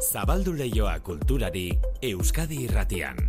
Zabaldu 0.00 0.54
leioa 0.56 0.94
kulturari 1.04 1.66
Euskadi 2.02 2.62
irratian. 2.64 3.20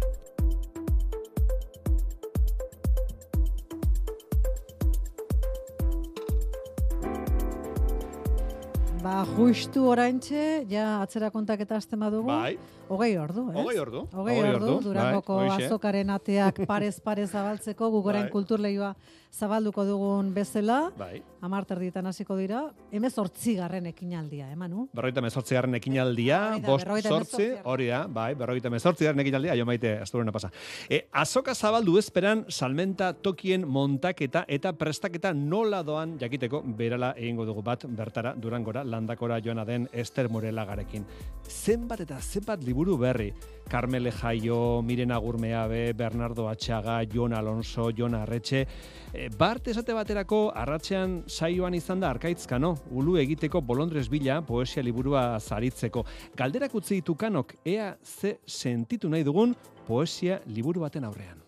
Justu 9.26 9.86
oraintxe, 9.90 10.66
ja 10.70 11.02
atzera 11.02 11.32
kontaketa 11.32 11.78
hasten 11.80 12.00
badugu. 12.00 12.28
Bai, 12.30 12.58
Hogei 12.92 13.16
ordu, 13.18 13.46
ez? 13.52 13.56
hogei 13.56 13.80
ordu. 13.80 14.02
Hogei 14.12 14.38
ordu, 14.44 14.74
Durangoko 14.84 15.38
bai, 15.40 15.48
hoxe. 15.48 15.66
azokaren 15.70 16.10
ateak 16.12 16.60
parez-pare 16.72 17.24
zabaltzeko, 17.28 17.90
gugoren 17.94 18.28
Bai. 18.28 18.32
kulturleioa 18.34 18.96
zabalduko 19.32 19.86
dugun 19.88 20.34
bezala. 20.36 20.92
Bai. 21.00 21.22
Amar 21.42 21.64
terdietan 21.66 22.06
hasiko 22.06 22.36
dira, 22.36 22.66
emez 22.92 23.14
garren 23.16 23.86
ekinaldia, 23.88 24.52
emanu? 24.52 24.90
Berrogeita 24.94 25.22
mezortzi 25.22 25.56
garren 25.56 25.74
ekinaldia, 25.76 26.60
da, 26.60 26.68
bost 26.68 26.86
sortzi, 27.08 27.48
hori 27.64 27.88
da, 27.88 28.06
bai, 28.08 28.36
berrogeita 28.36 28.70
mezortzi 28.70 29.06
garren 29.06 29.22
ekinaldia, 29.22 29.56
jo 29.56 29.66
maite, 29.66 29.98
asturena 30.02 30.32
pasa. 30.32 30.52
E, 30.90 31.08
azoka 31.14 31.56
zabaldu 31.56 31.98
ezperan, 31.98 32.46
salmenta 32.50 33.14
tokien 33.14 33.66
montaketa 33.66 34.44
eta 34.48 34.74
prestaketa 34.74 35.34
nola 35.34 35.82
doan 35.82 36.18
jakiteko 36.20 36.62
berala 36.62 37.14
egingo 37.18 37.46
dugu 37.46 37.64
bat 37.64 37.86
bertara 37.88 38.36
durangora 38.36 38.84
landakora 39.12 39.42
joana 39.42 39.66
den 39.66 39.90
Ester 39.92 40.30
Morelagarekin. 40.30 41.06
Zenbat 41.48 42.02
eta 42.02 42.20
zenbat 42.22 42.64
liburu 42.64 42.98
berri, 42.98 43.34
Carmele 43.70 44.12
Jaio, 44.12 44.82
Miren 44.82 45.12
Agurmeabe, 45.12 45.94
Bernardo 45.94 46.48
Atxaga, 46.48 47.04
Jon 47.06 47.34
Alonso, 47.34 47.92
Jon 47.92 48.16
Arretxe, 48.16 48.66
e, 49.14 49.30
bart 49.38 49.68
esate 49.68 49.94
baterako 49.94 50.52
arratsean 50.56 51.24
saioan 51.28 51.74
izan 51.74 52.00
da 52.00 52.10
arkaitzkano, 52.10 52.76
ulu 52.92 53.18
egiteko 53.18 53.62
bolondrez 53.62 54.08
bila 54.10 54.42
poesia 54.42 54.84
liburua 54.84 55.40
zaritzeko. 55.40 56.06
Galderak 56.36 56.74
utzi 56.76 57.02
ditu 57.02 57.16
kanok, 57.16 57.56
ea 57.66 57.96
ze 58.04 58.40
sentitu 58.46 59.10
nahi 59.10 59.24
dugun 59.24 59.56
poesia 59.88 60.42
liburu 60.48 60.82
baten 60.82 61.04
aurrean. 61.04 61.42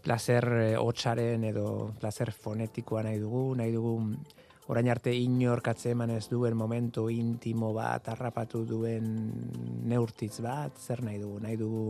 placer 0.00 0.44
eh, 0.56 0.76
hotsaren 0.80 1.42
edo 1.44 1.92
placer 2.00 2.30
fonetikoa 2.32 3.02
nahi 3.02 3.18
dugu, 3.20 3.54
nahi 3.54 3.72
dugu 3.74 3.98
orain 4.70 4.88
arte 4.92 5.12
inork 5.16 5.72
atzeman 5.72 6.12
ez 6.14 6.28
duen 6.30 6.56
momentu 6.56 7.08
intimo 7.10 7.72
bat, 7.74 8.06
harrapatu 8.12 8.62
duen 8.68 9.08
neurtitz 9.90 10.38
bat, 10.44 10.78
zer 10.78 11.02
nahi 11.02 11.18
dugu, 11.18 11.40
nahi 11.42 11.58
dugu 11.58 11.84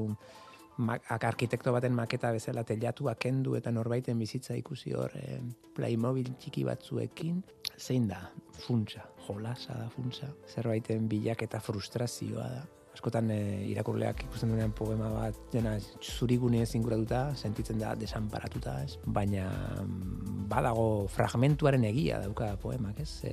arkitekto 1.29 1.73
baten 1.75 1.93
maketa 1.93 2.31
bezala 2.33 2.65
telatua 2.65 3.15
kendu 3.21 3.57
eta 3.59 3.71
norbaiten 3.71 4.19
bizitza 4.19 4.57
ikusi 4.57 4.95
hor 4.97 5.13
eh, 5.21 5.41
Playmobil 5.77 6.33
txiki 6.41 6.65
batzuekin, 6.65 7.43
zein 7.77 8.09
da 8.09 8.23
funtsa, 8.65 9.05
jolasa 9.27 9.77
da 9.77 9.89
funtsa, 9.93 10.33
zerbaiten 10.49 11.09
bilak 11.09 11.45
eta 11.45 11.61
frustrazioa 11.61 12.49
da. 12.57 12.65
Askotan 13.01 13.31
e, 13.33 13.65
irakurleak 13.73 14.27
ikusten 14.27 14.51
duenean 14.53 14.75
poema 14.77 15.07
bat 15.09 15.37
dena 15.55 15.71
zurigune 16.05 16.67
inguratuta, 16.77 17.31
sentitzen 17.35 17.79
da 17.81 17.95
desanparatuta, 17.97 18.75
ez? 18.85 18.99
Baina 19.07 19.47
mm, 19.87 20.43
badago 20.51 21.07
fragmentuaren 21.09 21.87
egia 21.89 22.19
dauka 22.21 22.51
poemak, 22.61 23.01
ez? 23.01 23.25
E, 23.25 23.33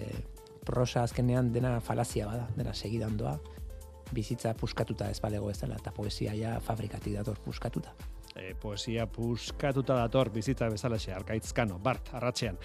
prosa 0.64 1.04
azkenean 1.04 1.52
dena 1.52 1.82
falazia 1.84 2.30
bada, 2.30 2.48
dena 2.56 2.72
segidan 2.74 3.18
doa, 3.20 3.36
bizitza 4.16 4.54
puskatuta 4.56 5.10
ez 5.12 5.20
balego 5.20 5.52
ez 5.52 5.60
dela, 5.60 5.76
eta 5.76 5.92
poesia 5.92 6.32
ja 6.40 6.62
fabrikatik 6.64 7.18
dator 7.20 7.44
puskatuta. 7.44 7.92
E, 8.40 8.54
poesia 8.56 9.04
puskatuta 9.12 10.00
dator 10.00 10.32
bizitza 10.32 10.72
bezalaxe, 10.72 11.12
arkaitzkano, 11.12 11.82
bart, 11.84 12.14
arratsean. 12.16 12.56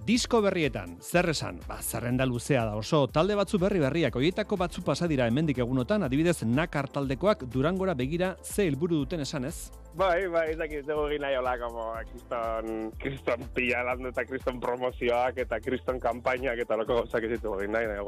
Disko 0.00 0.38
berrietan, 0.40 0.94
zer 1.04 1.28
esan? 1.28 1.58
Ba, 1.68 1.76
zerrenda 1.82 2.24
luzea 2.24 2.62
da 2.64 2.76
oso, 2.78 3.02
talde 3.12 3.34
batzu 3.36 3.58
berri 3.60 3.82
berriak, 3.82 4.14
oietako 4.16 4.56
batzu 4.56 4.80
pasa 4.86 5.06
dira 5.10 5.26
hemendik 5.28 5.60
egunotan, 5.60 6.06
adibidez 6.06 6.38
nakar 6.48 6.88
taldekoak 6.88 7.44
durangora 7.52 7.92
begira 7.94 8.30
ze 8.42 8.64
helburu 8.66 9.02
duten 9.02 9.20
esan 9.20 9.44
ez? 9.44 9.70
Bai, 10.00 10.26
bai, 10.32 10.46
ez 10.54 10.56
dakit, 10.58 10.86
dugu 10.88 11.04
egin 11.10 11.26
nahi 11.26 11.36
hola, 11.36 11.52
como, 11.60 11.90
kriston, 12.12 12.90
kriston 13.02 13.44
pila 13.54 13.82
landu 13.90 14.08
eta 14.08 14.24
kriston 14.24 14.60
promozioak 14.62 15.42
eta 15.44 15.60
kriston 15.60 16.00
kampainak 16.00 16.64
eta 16.64 16.80
loko 16.80 17.02
gauzak 17.02 17.28
ez 17.28 17.34
ditugu 17.36 17.60
egin 17.60 17.76
nahi, 17.76 17.92
nahi, 17.92 18.06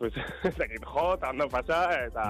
pues, 0.00 0.14
ez 0.48 0.56
dakit, 0.56 0.80
jo, 0.80 1.06
eta 1.14 1.30
ondo 1.30 1.46
pasa, 1.52 1.80
eta 2.06 2.24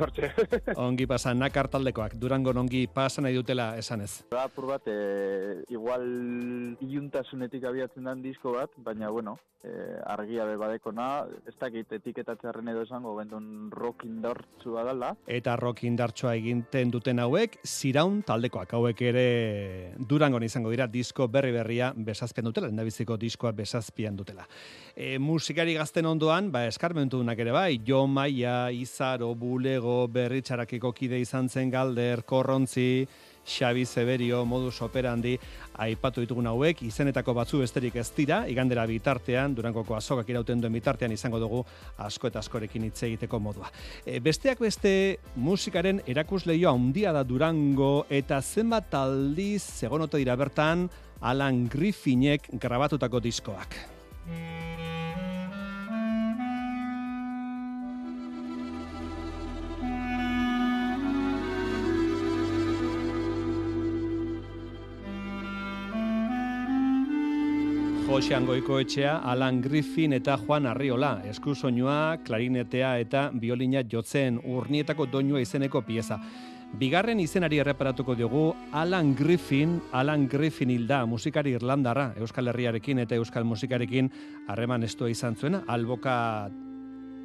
hortxe. 0.00 0.30
Ongi 0.86 1.06
pasa 1.06 1.34
nakar 1.36 1.68
taldekoak, 1.68 2.16
durangon 2.18 2.64
ongi 2.64 2.86
pasa 2.88 3.22
nahi 3.22 3.36
dutela 3.36 3.74
esan 3.78 4.06
ez. 4.06 4.12
Da, 4.32 4.46
apur 4.48 4.70
bat, 4.72 4.88
e, 4.88 5.60
igual 5.68 6.06
iluntasunetik 6.80 7.68
abiatzen 7.68 8.08
den 8.08 8.24
disko 8.24 8.56
bat, 8.56 8.72
baina, 8.86 9.12
bueno, 9.12 9.36
e, 9.60 9.70
argia 10.14 10.46
be 10.48 10.56
badekona, 10.60 11.08
ez 11.44 11.54
dakit 11.60 11.92
etiketatzearen 11.98 12.72
edo 12.72 12.86
esango, 12.86 13.14
bendun 13.18 13.68
rock 13.74 14.06
indartzu 14.08 14.74
badala, 14.78 15.12
Eta 15.28 15.58
rock 15.60 15.84
indartsoa 15.84 16.34
eginten 16.40 16.90
duten 16.94 17.20
hauek, 17.22 17.60
ziraun 17.68 18.22
taldekoak 18.26 18.72
hauek 18.76 19.04
ere 19.04 19.26
durangon 19.98 20.44
izango 20.46 20.72
dira 20.72 20.88
disko 20.88 21.28
berri 21.28 21.52
berria 21.52 21.92
besazpen 21.96 22.48
dutela, 22.48 22.72
endabiziko 22.72 23.18
diskoa 23.20 23.52
besazpian 23.52 24.16
dutela. 24.16 24.48
E, 24.96 25.18
musikari 25.18 25.76
gazten 25.76 26.08
ondoan, 26.08 26.50
ba, 26.54 26.64
eskarmentunak 26.94 27.38
ere 27.42 27.50
bai, 27.50 27.80
Jo 27.84 28.06
Maia, 28.06 28.70
Izaro, 28.70 29.34
Bulego, 29.34 30.06
Berritxarakiko 30.06 30.92
kide 30.94 31.18
izan 31.18 31.48
zen 31.48 31.68
Galder, 31.68 32.22
Korrontzi, 32.22 33.04
Xabi 33.44 33.84
Zeberio, 33.84 34.44
modus 34.44 34.80
operandi, 34.80 35.34
aipatu 35.74 36.22
ditugun 36.22 36.46
hauek, 36.46 36.84
izenetako 36.86 37.34
batzu 37.34 37.58
besterik 37.58 37.96
ez 37.96 38.06
dira, 38.14 38.44
igandera 38.46 38.86
bitartean, 38.86 39.56
durangoko 39.56 39.96
azokak 39.96 40.30
irauten 40.30 40.60
duen 40.62 40.72
bitartean 40.72 41.10
izango 41.10 41.40
dugu 41.42 41.64
asko 41.98 42.30
eta 42.30 42.38
askorekin 42.38 42.86
hitz 42.86 43.02
egiteko 43.08 43.40
modua. 43.42 43.72
E, 44.06 44.20
besteak 44.20 44.62
beste 44.62 45.18
musikaren 45.34 45.98
erakusleioa 46.06 46.76
handia 46.76 47.12
da 47.12 47.24
Durango 47.24 48.06
eta 48.08 48.38
zenbat 48.40 48.94
aldiz 48.94 49.82
egonote 49.82 50.22
dira 50.22 50.38
bertan 50.38 50.86
Alan 51.20 51.66
Griffinek 51.66 52.52
grabatutako 52.54 53.18
diskoak. 53.18 53.82
Jose 68.14 68.32
Angoikoetxea, 68.32 69.16
Alan 69.26 69.60
Griffin 69.60 70.12
eta 70.14 70.36
Juan 70.38 70.68
Arriola, 70.70 71.16
eskusoinua, 71.26 72.20
klarinetea 72.22 72.92
eta 73.02 73.22
biolina 73.34 73.80
jotzen 73.90 74.36
urnietako 74.38 75.08
doinua 75.10 75.40
izeneko 75.42 75.82
pieza. 75.82 76.20
Bigarren 76.78 77.18
izenari 77.18 77.58
erreparatuko 77.58 78.14
diogu 78.14 78.44
Alan 78.70 79.16
Griffin, 79.18 79.80
Alan 79.90 80.28
Griffin 80.30 80.70
hilda, 80.70 81.00
musikari 81.10 81.56
irlandarra, 81.58 82.12
Euskal 82.14 82.52
Herriarekin 82.52 83.02
eta 83.02 83.18
Euskal 83.18 83.42
musikarekin 83.50 84.12
harreman 84.46 84.86
estua 84.86 85.10
izan 85.10 85.34
zuena, 85.34 85.64
alboka 85.66 86.14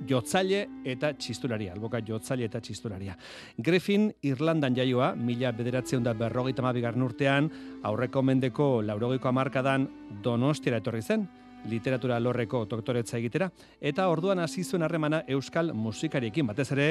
jotzaile 0.07 0.65
eta 0.87 1.11
txistularia, 1.17 1.73
alboka 1.73 2.01
jotzaile 2.05 2.45
eta 2.47 2.61
txistularia. 2.61 3.17
Griffin 3.57 4.09
Irlandan 4.23 4.75
jaioa, 4.75 5.13
mila 5.15 5.51
bederatzen 5.55 6.03
da 6.03 6.13
berrogeita 6.13 6.63
mabigarren 6.65 7.03
urtean, 7.03 7.49
aurreko 7.83 8.23
mendeko 8.23 8.69
laurogeiko 8.85 9.29
amarkadan 9.29 9.87
donostiara 10.23 10.79
etorri 10.79 11.01
zen, 11.01 11.27
literatura 11.67 12.19
lorreko 12.19 12.63
doktoretza 12.69 13.17
egitera, 13.17 13.49
eta 13.81 14.07
orduan 14.07 14.39
hasi 14.39 14.63
zuen 14.63 14.83
harremana 14.83 15.23
euskal 15.27 15.73
musikariekin, 15.75 16.47
batez 16.47 16.69
ere 16.71 16.89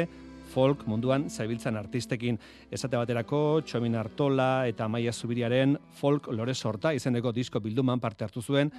folk 0.48 0.86
munduan 0.88 1.28
zabiltzan 1.28 1.76
artistekin. 1.76 2.38
Esate 2.72 2.96
baterako, 2.96 3.60
Txomin 3.64 3.96
Artola 4.00 4.66
eta 4.68 4.88
Maia 4.88 5.12
Zubiriaren 5.12 5.76
folk 6.00 6.30
lore 6.32 6.54
sorta 6.54 6.94
izeneko 6.96 7.32
disko 7.32 7.60
bilduman 7.60 8.00
parte 8.00 8.24
hartu 8.24 8.42
zuen, 8.42 8.72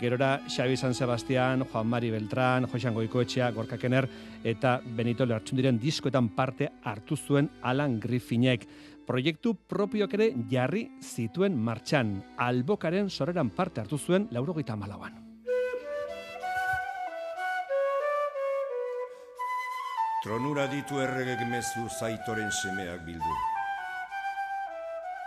gerora 0.00 0.40
Xabi 0.48 0.76
San 0.76 0.94
Sebastian, 0.94 1.64
Juan 1.64 1.86
Mari 1.86 2.10
Beltrán, 2.10 2.66
Josean 2.66 2.94
Goikoetxea, 2.94 3.50
Gorka 3.50 3.78
Kener 3.78 4.08
eta 4.44 4.80
Benito 4.84 5.26
Lertxundiren 5.26 5.78
diskoetan 5.78 6.30
parte 6.34 6.70
hartu 6.82 7.16
zuen 7.16 7.50
Alan 7.62 7.98
Griffinek. 8.00 8.66
Proiektu 9.06 9.54
propioak 9.68 10.14
ere 10.14 10.30
jarri 10.50 10.86
zituen 11.00 11.56
martxan. 11.56 12.16
Albokaren 12.36 13.10
soreran 13.10 13.50
parte 13.50 13.82
hartu 13.82 13.98
zuen 13.98 14.28
laurogeita 14.30 14.76
malauan. 14.76 15.20
Tronura 20.24 20.64
ditu 20.72 21.02
erregek 21.04 21.42
mezu 21.50 21.82
zaitoren 22.00 22.48
semeak 22.48 23.02
bildu. 23.04 23.34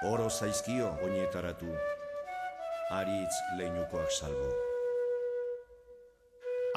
Oro 0.09 0.25
zaizkio 0.29 0.89
oinetaratu, 1.05 1.69
aritz 2.89 3.35
leinukoak 3.57 4.11
salbu. 4.11 4.47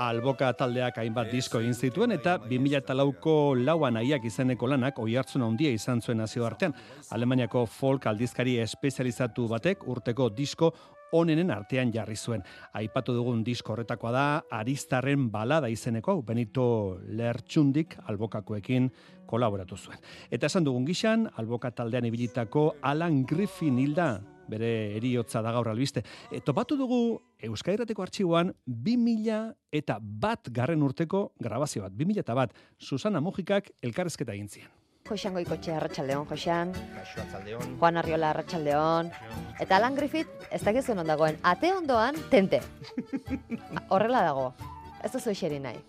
Alboka 0.01 0.49
taldeak 0.57 0.97
hainbat 0.99 1.29
disko 1.31 1.61
egin 1.61 1.75
zituen 1.75 2.15
eta 2.15 2.39
2004ko 2.43 3.35
lauan 3.61 3.99
aiak 4.01 4.25
izeneko 4.25 4.67
lanak 4.73 4.99
oi 4.99 5.15
hartzun 5.21 5.45
handia 5.45 5.71
izan 5.71 6.01
zuen 6.01 6.19
nazio 6.19 6.47
artean. 6.47 6.75
Alemaniako 7.11 7.67
folk 7.67 8.09
aldizkari 8.11 8.57
espezializatu 8.65 9.47
batek 9.51 9.85
urteko 9.87 10.31
disko 10.35 10.73
onenen 11.13 11.51
artean 11.51 11.93
jarri 11.95 12.17
zuen. 12.17 12.43
Aipatu 12.81 13.15
dugun 13.15 13.45
disko 13.45 13.75
horretakoa 13.75 14.13
da, 14.15 14.27
Aristarren 14.51 15.29
balada 15.31 15.69
izeneko, 15.69 16.23
Benito 16.23 16.99
Lertxundik 17.07 17.99
albokakoekin 18.07 18.91
kolaboratu 19.31 19.77
zuen. 19.77 19.99
Eta 20.31 20.47
esan 20.47 20.65
dugun 20.67 20.87
gixan, 20.87 21.29
alboka 21.37 21.71
taldean 21.71 22.07
ibilitako 22.09 22.77
Alan 22.83 23.25
Griffin 23.27 23.79
hilda, 23.79 24.15
bere 24.51 24.97
eriotza 24.99 25.43
da 25.43 25.53
gaur 25.55 25.71
albiste. 25.71 26.05
E, 26.31 26.41
topatu 26.41 26.77
dugu 26.77 27.01
Euskairateko 27.51 28.05
artxiboan 28.05 28.53
2000 28.67 29.55
eta 29.81 29.99
bat 30.01 30.51
garren 30.53 30.83
urteko 30.83 31.31
grabazio 31.41 31.87
bat. 31.87 31.97
2000 31.97 32.27
eta 32.27 32.37
bat, 32.37 32.55
Susana 32.79 33.23
Mujikak 33.25 33.73
elkarrezketa 33.83 34.37
egin 34.37 34.49
zien. 34.49 34.69
Josean 35.09 35.35
Goikotxe 35.35 35.73
Arratsaldeon, 35.75 36.27
Josean. 36.29 36.73
Juan 37.81 37.97
Arriola 37.97 38.31
Arratsaldeon. 38.31 39.11
Eta 39.59 39.77
Alan 39.77 39.97
Griffith, 39.97 40.31
ez 40.51 40.61
dakizu 40.63 40.95
non 40.95 41.09
dagoen, 41.09 41.39
ate 41.43 41.73
ondoan 41.75 42.15
tente. 42.31 42.61
Horrela 43.93 44.23
dago. 44.29 44.53
Ez 45.03 45.11
duzu 45.13 45.33
eseri 45.33 45.59
nahi. 45.59 45.81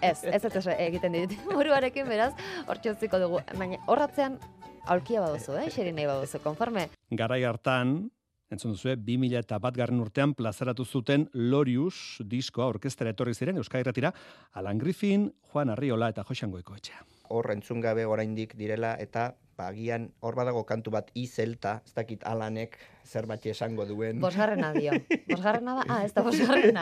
Ez, 0.00 0.24
ez 0.24 0.44
ez 0.44 0.66
egiten 0.78 1.12
dit. 1.12 1.36
Buruarekin 1.56 2.08
beraz, 2.08 2.32
hortxe 2.66 2.94
dugu. 3.12 3.42
Baina 3.58 3.76
horratzean 3.86 4.38
aulkia 4.86 5.20
baduzu, 5.20 5.56
eh? 5.58 5.66
Eseri 5.68 5.92
nahi 5.92 6.08
baduzu, 6.08 6.40
konforme. 6.44 6.88
Garai 7.10 7.42
hartan, 7.44 8.10
entzun 8.50 8.74
duzu, 8.74 8.94
2000 8.96 9.38
eta 9.44 9.58
bat 9.62 9.76
garren 9.76 10.00
urtean 10.00 10.34
plazaratu 10.34 10.84
zuten 10.84 11.28
Lorius 11.34 12.20
diskoa 12.24 12.70
orkestera 12.74 13.14
etorri 13.14 13.34
ziren 13.34 13.60
Euskairatira, 13.62 14.12
Alan 14.54 14.78
Griffin, 14.78 15.30
Juan 15.52 15.70
Arriola 15.76 16.10
eta 16.14 16.24
Josean 16.26 16.50
Goikoetxea. 16.56 17.19
Hor 17.30 17.46
entzun 17.54 17.80
gabe 17.80 18.04
oraindik 18.10 18.56
direla 18.58 18.96
eta 18.98 19.30
bagian 19.60 20.06
hor 20.24 20.34
badago 20.38 20.62
kantu 20.64 20.90
bat 20.90 21.10
izelta, 21.14 21.82
ez 21.84 21.92
dakit 21.94 22.22
alanek 22.24 22.78
zerbait 23.04 23.44
esango 23.52 23.84
duen. 23.86 24.18
Bosgarrena 24.22 24.70
dio. 24.72 24.94
Bosgarrena 25.28 25.74
da? 25.78 25.84
Ah, 25.88 25.98
ez 26.06 26.14
da 26.16 26.22
bosgarrena. 26.26 26.80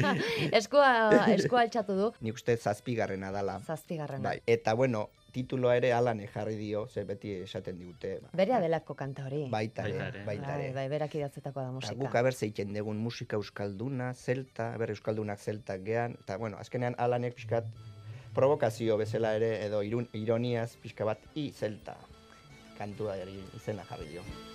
eskua, 0.60 0.88
eskua 1.34 1.60
altxatu 1.66 1.96
du. 1.98 2.08
Nik 2.24 2.40
uste 2.40 2.56
zazpigarrena 2.56 3.30
dala. 3.34 3.58
Zazpigarrena. 3.66 4.24
Bai. 4.30 4.38
Eta 4.50 4.72
bueno, 4.74 5.04
tituloa 5.36 5.76
ere 5.76 5.92
alanek 5.92 6.32
jarri 6.32 6.56
dio, 6.56 6.86
ze 6.88 7.04
beti 7.04 7.34
esaten 7.44 7.78
digute. 7.78 8.16
Ba, 8.22 8.32
Bere 8.40 8.54
adelako 8.56 8.96
kanta 8.96 9.26
hori. 9.28 9.44
Baita 9.52 9.84
ere, 9.90 10.24
baita 10.26 10.46
Bai, 10.48 10.60
ere. 10.68 10.72
bai, 10.76 10.86
berak 10.92 11.14
idatzetakoa 11.20 11.66
da 11.68 11.72
musika. 11.76 11.94
guk 12.00 12.14
aber 12.22 12.32
zeiten 12.34 12.72
dugun 12.74 12.96
musika 13.04 13.36
euskalduna, 13.36 14.12
zelta, 14.14 14.72
aber 14.78 14.94
euskaldunak 14.96 15.38
zeltak 15.44 15.84
gean, 15.84 16.16
eta 16.24 16.38
bueno, 16.38 16.56
azkenean 16.62 16.94
alanek 16.98 17.34
pixkat 17.36 17.68
provokazio 18.34 18.96
bezala 19.00 19.34
ere, 19.38 19.52
edo 19.66 19.82
irun, 19.86 20.08
ironiaz 20.12 20.74
pixka 20.82 21.06
bat 21.08 21.22
i 21.34 21.50
zelta 21.52 21.96
kantua 22.78 23.16
izena 23.54 23.86
jarri 23.90 24.10
dio. 24.16 24.53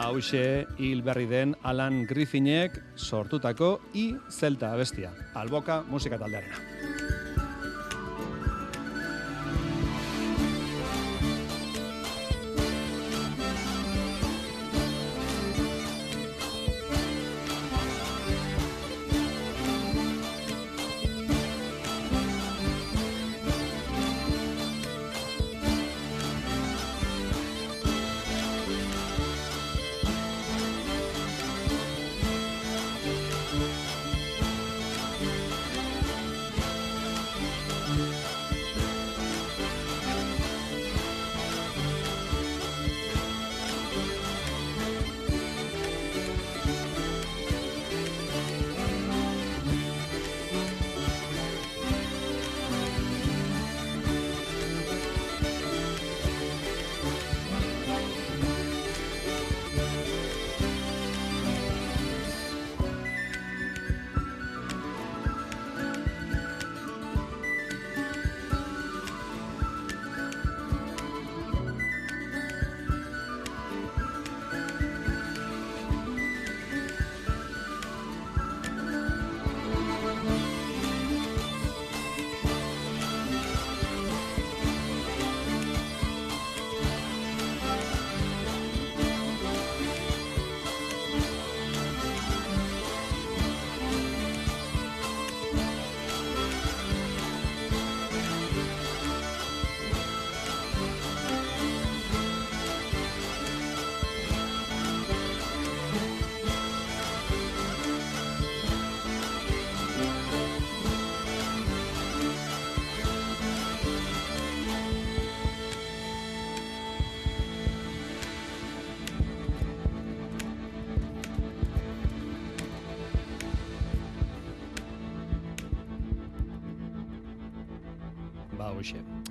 Hause, 0.00 0.66
hil 0.80 1.02
berri 1.04 1.26
den 1.28 1.52
Alan 1.62 2.06
Griffinek 2.08 2.78
sortutako 2.96 3.74
i 3.92 4.14
zelta 4.32 4.72
abestia. 4.72 5.12
Alboka 5.36 5.82
musika 5.92 6.18
taldearena. 6.18 6.69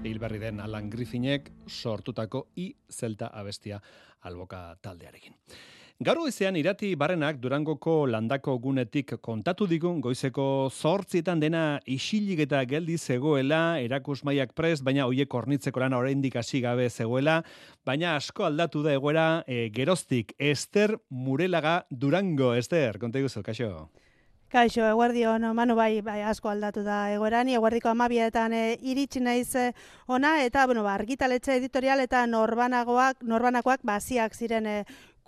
Hilberri 0.03 0.39
den 0.39 0.59
Alan 0.59 0.89
Griffinek 0.89 1.51
sortutako 1.67 2.45
i 2.55 2.69
zelta 2.89 3.31
abestia 3.33 3.81
alboka 4.23 4.75
taldearekin. 4.81 5.35
Gaur 5.99 6.21
goizean 6.21 6.55
irati 6.55 6.93
barrenak 6.95 7.41
Durangoko 7.43 8.05
landako 8.07 8.53
gunetik 8.63 9.17
kontatu 9.19 9.65
digun 9.67 9.99
goizeko 9.99 10.45
zortzietan 10.71 11.41
dena 11.43 11.63
isilik 11.83 12.39
eta 12.45 12.61
geldi 12.63 12.95
zegoela, 12.97 13.81
erakusmaiak 13.83 14.53
prest, 14.55 14.85
baina 14.87 15.09
hoiek 15.09 15.35
hornitzeko 15.35 15.83
lan 15.83 15.97
oraindik 15.97 16.37
hasi 16.39 16.61
gabe 16.63 16.87
zegoela, 16.89 17.41
baina 17.83 18.15
asko 18.15 18.47
aldatu 18.47 18.85
da 18.85 18.95
egoera 18.95 19.43
e, 19.45 19.65
geroztik 19.75 20.31
Ester 20.39 20.95
Murelaga 21.09 21.81
Durango, 21.91 22.53
Ester, 22.55 22.95
konta 23.03 23.19
iguzu, 23.19 23.43
kaixo. 23.43 23.89
Kaixo, 24.49 24.81
eguerdion, 24.81 25.43
manu 25.53 25.75
bai, 25.77 26.01
bai 26.01 26.23
asko 26.25 26.49
aldatu 26.49 26.81
da 26.81 27.11
egoerani, 27.13 27.53
eguerdiko 27.53 27.91
amabietan 27.91 28.55
e, 28.57 28.61
iritsi 28.81 29.21
naiz 29.21 29.53
e, 29.53 29.67
ona, 30.09 30.31
eta, 30.41 30.63
bueno, 30.65 30.81
ba, 30.81 30.95
argitaletxe 30.97 31.53
editorial 31.59 32.01
eta 32.01 32.23
norbanagoak, 32.25 33.21
norbanakoak 33.29 33.85
baziak 33.85 34.33
ziren 34.33 34.65
e, 34.65 34.73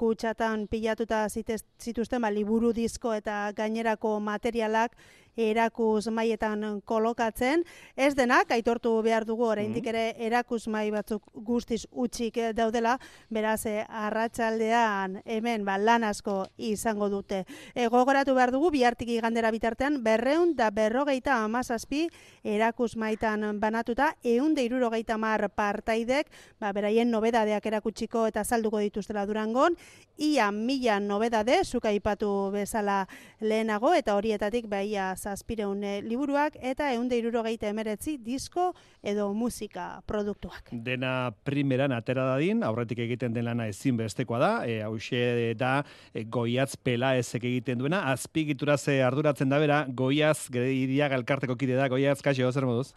kutsatan 0.02 0.66
pilatuta 0.72 1.28
zituzten 1.30 2.26
ba, 2.26 2.32
liburu 2.34 2.74
disko 2.74 3.14
eta 3.14 3.52
gainerako 3.54 4.16
materialak 4.26 4.98
erakus 5.38 6.08
maietan 6.12 6.82
kolokatzen. 6.86 7.64
Ez 7.96 8.14
denak, 8.16 8.52
aitortu 8.52 8.94
behar 9.04 9.26
dugu, 9.26 9.46
oraindik 9.48 9.88
ere 9.88 10.04
erakus 10.20 10.68
mai 10.68 10.90
batzuk 10.92 11.24
guztiz 11.34 11.86
utxik 11.92 12.38
eh, 12.38 12.52
daudela, 12.54 12.98
beraz, 13.30 13.66
eh, 13.66 13.86
arratsaldean 13.88 15.22
hemen 15.26 15.66
ba, 15.66 15.78
lan 15.78 16.04
asko 16.04 16.46
izango 16.58 17.10
dute. 17.10 17.46
E, 17.76 17.88
gogoratu 17.88 18.36
behar 18.36 18.52
dugu, 18.52 18.72
bihartik 18.72 19.10
igandera 19.10 19.52
bitartean, 19.52 20.02
berreun 20.04 20.56
da 20.56 20.70
berrogeita 20.72 21.42
amazazpi 21.44 22.08
erakus 22.44 22.96
maitan 22.98 23.60
banatuta, 23.60 24.16
eun 24.24 24.56
da 24.56 24.66
irurogeita 24.66 25.18
mar 25.18 25.48
partaidek, 25.56 26.32
ba, 26.60 26.72
beraien 26.74 27.12
nobedadeak 27.12 27.66
erakutsiko 27.66 28.26
eta 28.28 28.44
salduko 28.44 28.82
dituztela 28.84 29.26
durangon, 29.26 29.78
ia 30.18 30.52
mila 30.52 31.00
nobedade, 31.00 31.62
zuka 31.66 31.90
aipatu 31.90 32.52
bezala 32.54 33.06
lehenago, 33.40 33.94
eta 33.98 34.16
horietatik 34.16 34.68
baia 34.70 35.12
zazpireun 35.22 35.84
eh, 35.86 35.98
liburuak, 36.06 36.58
eta 36.62 36.90
eun 36.96 37.10
da 37.10 37.18
irurogeita 37.20 37.70
emeretzi 37.70 38.18
disko 38.22 38.72
edo 39.04 39.30
musika 39.38 40.02
produktuak. 40.10 40.72
Dena 40.72 41.32
primeran 41.46 41.94
atera 41.96 42.26
dadin, 42.34 42.64
aurretik 42.66 43.04
egiten 43.06 43.36
den 43.36 43.46
lana 43.48 43.68
ezinbestekoa 43.72 44.42
da, 44.42 44.52
e, 44.66 44.82
hause 44.86 45.54
da 45.60 45.74
e, 46.14 46.26
goiatz 46.26 46.76
pela 46.76 47.14
ezek 47.20 47.46
egiten 47.52 47.82
duena, 47.82 48.06
azpigitura 48.12 48.78
ze 48.78 49.02
arduratzen 49.06 49.50
da 49.52 49.62
bera, 49.62 49.86
goiaz, 49.88 50.50
iriaga 50.52 51.20
elkarteko 51.20 51.58
kide 51.60 51.78
da, 51.78 51.88
goiaz, 51.92 52.20
kaxo, 52.26 52.52
zer 52.52 52.68
moduz? 52.70 52.92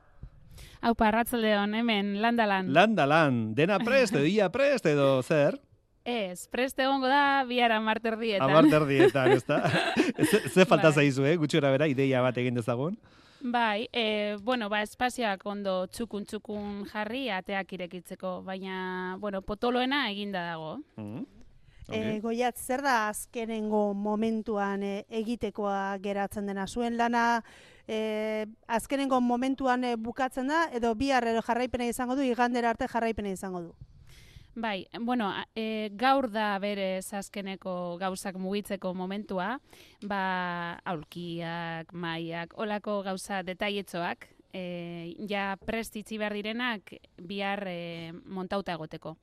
Hau 0.84 0.92
parratzeldeon, 0.98 1.72
hemen, 1.78 2.18
landalan. 2.20 2.68
Landalan, 2.72 3.44
dena 3.56 3.78
prest, 3.80 4.16
edo 4.16 4.26
ia 4.28 4.50
prest, 4.52 4.86
edo 4.90 5.22
zer? 5.22 5.56
Ez, 6.04 6.48
prest 6.52 6.78
egongo 6.84 7.08
da, 7.08 7.44
biara 7.48 7.78
marterdietan. 7.80 8.50
Amarterdietan, 8.50 9.32
ez 9.32 9.44
da? 9.48 9.62
ze, 10.54 10.66
falta 10.68 10.90
Bai. 10.90 10.98
zaizu, 11.00 11.24
eh? 11.24 11.36
Gutxora 11.40 11.70
bera, 11.72 11.88
ideia 11.88 12.20
bat 12.20 12.36
egin 12.36 12.60
dezagun. 12.60 12.98
Bai, 13.40 13.88
e, 13.92 14.36
bueno, 14.44 14.68
ba, 14.72 14.82
espazioak 14.84 15.46
ondo 15.48 15.86
txukun-txukun 15.92 16.84
jarri, 16.92 17.30
ateak 17.32 17.72
irekitzeko, 17.76 18.42
baina, 18.44 19.16
bueno, 19.20 19.40
potoloena 19.44 20.02
eginda 20.10 20.44
dago. 20.50 20.76
Mm. 21.00 21.24
E, 21.92 22.20
goiat, 22.24 22.56
zer 22.56 22.84
da 22.84 23.08
azkenengo 23.08 23.92
momentuan 23.96 24.84
e, 24.84 24.92
egitekoa 25.08 25.96
geratzen 26.04 26.48
dena? 26.48 26.64
Zuen 26.68 26.96
lana 27.00 27.42
e, 27.88 28.46
azkenengo 28.68 29.20
momentuan 29.20 29.84
e, 29.84 29.96
bukatzen 29.96 30.52
da, 30.52 30.66
edo 30.72 30.94
bihar 30.96 31.28
jarraipena 31.44 31.88
izango 31.88 32.16
du, 32.16 32.24
igandera 32.24 32.72
arte 32.72 32.88
jarraipena 32.88 33.32
izango 33.32 33.60
du? 33.68 33.74
Bai, 34.56 34.86
bueno, 35.00 35.32
e, 35.56 35.90
gaur 35.98 36.28
da 36.30 36.60
berez 36.62 37.12
azkeneko 37.12 37.96
gauzak 37.98 38.36
mugitzeko 38.38 38.92
momentua, 38.94 39.56
ba, 40.06 40.78
aulkiak, 40.86 41.90
maiak, 41.90 42.54
olako 42.62 43.00
gauza 43.02 43.42
detailetxoak, 43.42 44.28
e, 44.54 45.14
ja 45.28 45.56
prest 45.58 45.96
itzi 45.98 46.18
behar 46.20 46.34
direnak 46.36 46.94
bihar 47.18 47.64
e, 47.68 48.12
montauta 48.24 48.76
egoteko. 48.78 49.16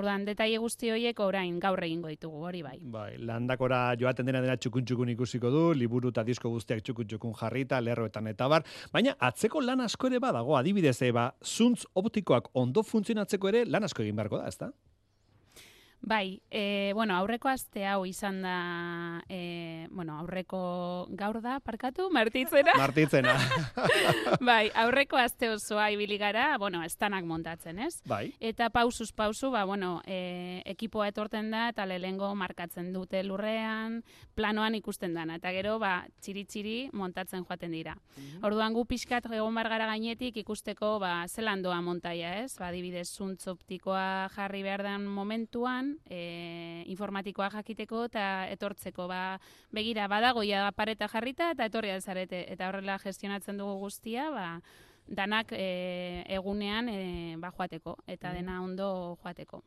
Orduan, 0.00 0.24
detaile 0.28 0.58
guzti 0.62 0.90
horiek 0.90 1.20
orain 1.20 1.58
gaur 1.60 1.82
egingo 1.84 2.10
ditugu, 2.12 2.42
hori 2.48 2.62
bai. 2.64 2.76
Bai, 2.80 3.12
landakora 3.18 3.82
joaten 4.00 4.26
dena 4.26 4.42
dena 4.44 4.56
txukun-txukun 4.56 5.12
ikusiko 5.14 5.52
du, 5.52 5.64
liburu 5.76 6.14
eta 6.14 6.24
disko 6.26 6.52
guztiak 6.54 6.82
txukun-txukun 6.86 7.36
jarrita, 7.40 7.80
lerroetan 7.84 8.30
eta 8.32 8.48
bar, 8.48 8.66
baina 8.92 9.16
atzeko 9.30 9.62
lan 9.64 9.84
asko 9.86 10.10
ere 10.10 10.22
badago, 10.22 10.56
adibidez, 10.58 10.96
eba, 11.06 11.30
zuntz 11.44 11.84
optikoak 11.94 12.50
ondo 12.54 12.82
funtzionatzeko 12.86 13.52
ere 13.52 13.66
lan 13.68 13.84
asko 13.84 14.06
egin 14.06 14.16
beharko 14.16 14.40
da, 14.40 14.48
ezta? 14.48 14.72
Bai, 16.02 16.40
e, 16.50 16.92
bueno, 16.94 17.14
aurreko 17.14 17.50
aste 17.50 17.84
hau 17.84 18.06
izan 18.08 18.40
da, 18.40 19.22
e, 19.28 19.86
bueno, 19.90 20.16
aurreko 20.18 21.06
gaur 21.12 21.40
da, 21.44 21.58
parkatu, 21.60 22.08
martitzera. 22.10 22.72
Martitzena. 22.80 23.34
bai, 24.40 24.70
aurreko 24.74 25.20
aste 25.20 25.50
osoa 25.52 25.90
ibili 25.92 26.16
gara, 26.18 26.56
bueno, 26.58 26.82
estanak 26.82 27.26
montatzen, 27.28 27.78
ez? 27.84 28.00
Bai. 28.08 28.32
Eta 28.40 28.70
pausuz 28.72 29.12
pausu, 29.12 29.50
ba, 29.52 29.66
bueno, 29.68 30.00
e, 30.06 30.62
ekipoa 30.72 31.10
etorten 31.12 31.50
da, 31.52 31.68
eta 31.74 31.84
lehengo 31.84 32.32
markatzen 32.34 32.94
dute 32.94 33.20
lurrean, 33.22 34.00
planoan 34.34 34.78
ikusten 34.80 35.12
dana, 35.14 35.36
eta 35.36 35.52
gero, 35.52 35.76
ba, 35.78 36.06
txiri-txiri 36.24 36.78
montatzen 36.96 37.44
joaten 37.44 37.76
dira. 37.76 37.98
Orduan 38.42 38.72
gu 38.72 38.86
pixkat 38.88 39.28
egon 39.28 39.54
bar 39.54 39.68
gara 39.68 39.90
gainetik 39.92 40.40
ikusteko, 40.40 40.96
ba, 40.98 41.26
zelan 41.28 41.60
doa 41.62 41.82
montaia, 41.84 42.38
ez? 42.40 42.56
Ba, 42.56 42.70
adibidez, 42.72 43.10
zuntz 43.12 43.46
optikoa 43.52 44.30
jarri 44.32 44.64
behar 44.64 44.86
den 44.86 45.04
momentuan, 45.04 45.89
e, 46.10 46.84
informatikoa 46.92 47.50
jakiteko 47.54 48.04
eta 48.08 48.26
etortzeko, 48.52 49.06
ba, 49.10 49.40
begira, 49.72 50.06
badago 50.08 50.44
ja 50.46 50.68
pareta 50.76 51.08
jarrita 51.08 51.50
eta 51.54 51.66
etorri 51.70 51.90
zarete, 52.00 52.44
eta 52.52 52.68
horrela 52.68 52.98
gestionatzen 52.98 53.58
dugu 53.58 53.78
guztia, 53.86 54.30
ba, 54.30 54.46
danak 55.06 55.52
e, 55.52 56.24
egunean 56.28 56.88
e, 56.88 57.00
ba, 57.38 57.50
joateko, 57.56 57.98
eta 58.06 58.32
dena 58.32 58.62
ondo 58.62 59.18
joateko. 59.22 59.62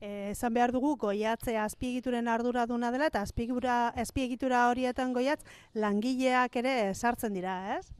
E, 0.00 0.30
esan 0.30 0.54
behar 0.56 0.72
dugu 0.72 0.94
goiatze 0.96 1.58
azpiegituren 1.60 2.28
arduraduna 2.28 2.90
dela 2.90 3.10
eta 3.10 3.20
azpiegitura, 3.20 3.90
azpiegitura 3.92 4.64
horietan 4.70 5.12
goiatz 5.12 5.42
langileak 5.74 6.56
ere 6.56 6.94
sartzen 6.94 7.36
dira, 7.36 7.76
ez? 7.76 7.92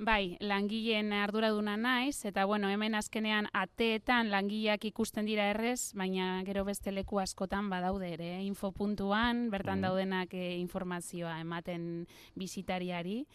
Bai, 0.00 0.38
langileen 0.40 1.12
arduraduna 1.12 1.74
naiz, 1.76 2.24
eta 2.24 2.46
bueno, 2.48 2.70
hemen 2.72 2.94
azkenean 2.96 3.50
ateetan 3.52 4.30
langileak 4.32 4.86
ikusten 4.88 5.26
dira 5.28 5.50
errez, 5.52 5.92
baina 5.92 6.38
gero 6.46 6.62
beste 6.64 6.88
leku 6.88 7.20
askotan 7.20 7.68
badaude 7.68 8.14
ere, 8.14 8.30
eh? 8.38 8.46
infopuntuan, 8.46 9.50
bertan 9.52 9.78
Mm. 9.78 9.82
daudenak 9.84 10.32
eh, 10.32 10.56
informazioa 10.56 11.38
ematen 11.42 12.06
bisitariari. 12.34 13.26